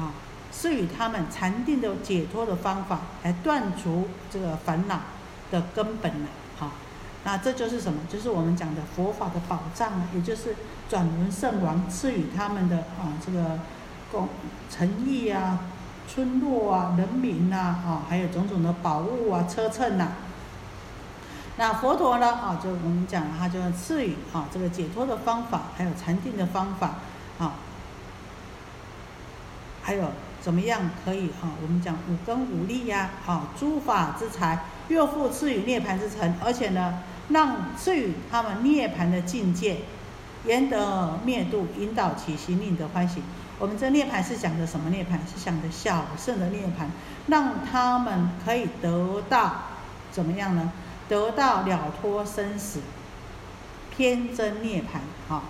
[0.01, 0.13] 啊。
[0.59, 5.01] 是与他们禅定的解脱的方法，来断除这个烦恼
[5.51, 6.27] 的根本呢？
[6.57, 6.71] 好，
[7.23, 7.99] 那这就是什么？
[8.09, 10.55] 就是我们讲的佛法的宝藏，也就是
[10.89, 13.59] 转轮圣王赐予他们的啊这个
[14.11, 14.27] 功
[14.71, 15.59] 诚意啊、
[16.07, 20.13] 村落啊、人民呐啊，还有种种的宝物啊、车乘呐。
[21.57, 26.95] 那佛陀呢啊，就我们讲了，他就赐予啊这个解脱的方法，还有禅定的方法
[27.37, 27.53] 啊，
[29.83, 31.51] 还有怎么样可以啊？
[31.61, 36.99] 我们讲五根五力呀，啊诸法之财，又复赐予涅盘之城，而且呢。
[37.29, 39.79] 让赐予他们涅槃的境界，
[40.45, 43.21] 言得灭度，引导其心，令得欢喜。
[43.59, 45.17] 我们这涅槃是讲的什么涅槃？
[45.29, 46.87] 是讲的小圣的涅槃，
[47.27, 49.63] 让他们可以得到
[50.09, 50.71] 怎么样呢？
[51.09, 52.79] 得到了脱生死，
[53.93, 55.43] 偏真涅槃啊！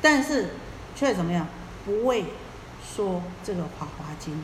[0.00, 0.50] 但是
[0.94, 1.48] 却怎么样？
[1.86, 2.24] 不会
[2.84, 4.34] 说这个《华华经》。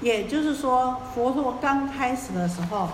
[0.00, 2.88] 也就是说，佛陀刚开始的时候，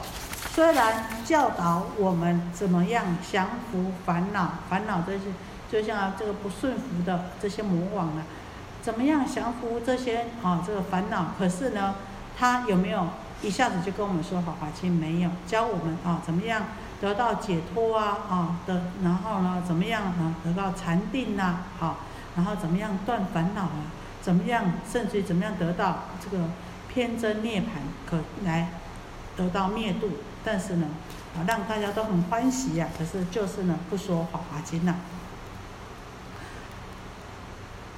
[0.51, 5.27] 虽然教导我们怎么样降服烦恼，烦恼这些
[5.71, 8.23] 就像这个不顺服的这些魔王啊，
[8.83, 11.27] 怎么样降服这些啊这个烦恼？
[11.39, 11.95] 可是呢，
[12.37, 13.07] 他有没有
[13.41, 14.57] 一下子就跟我们说好？
[14.61, 16.65] 华经没有教我们啊，怎么样
[17.01, 18.83] 得到解脱啊啊的？
[19.05, 21.59] 然后呢，怎么样啊得到禅定呐？
[21.79, 21.99] 好，
[22.35, 23.95] 然后怎么样断烦恼啊？
[24.21, 26.43] 怎么样甚至于怎么样得到这个？
[26.97, 27.65] 天真涅槃
[28.07, 28.71] 可来
[29.37, 30.87] 得到灭度，但是呢，
[31.37, 32.89] 啊，让大家都很欢喜呀。
[32.97, 34.97] 可是就是呢，不说《法华经》了。